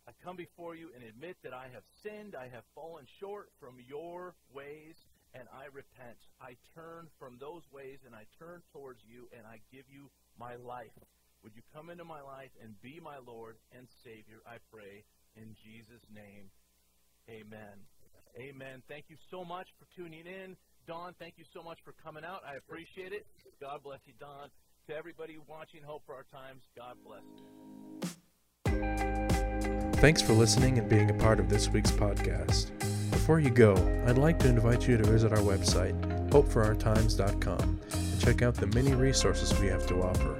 [0.07, 2.31] I come before you and admit that I have sinned.
[2.31, 4.95] I have fallen short from your ways,
[5.33, 6.23] and I repent.
[6.39, 10.07] I turn from those ways and I turn towards you, and I give you
[10.39, 10.95] my life.
[11.43, 14.39] Would you come into my life and be my Lord and Savior?
[14.45, 15.03] I pray
[15.35, 16.49] in Jesus' name.
[17.29, 17.85] Amen.
[18.37, 18.83] Amen.
[18.87, 20.55] Thank you so much for tuning in.
[20.87, 22.41] Don, thank you so much for coming out.
[22.47, 23.25] I appreciate it.
[23.59, 24.49] God bless you, Don.
[24.87, 27.43] To everybody watching Hope for Our Times, God bless you.
[29.99, 32.69] Thanks for listening and being a part of this week's podcast.
[33.11, 33.73] Before you go,
[34.05, 38.93] I'd like to invite you to visit our website, hopeforourtimes.com, and check out the many
[38.93, 40.39] resources we have to offer.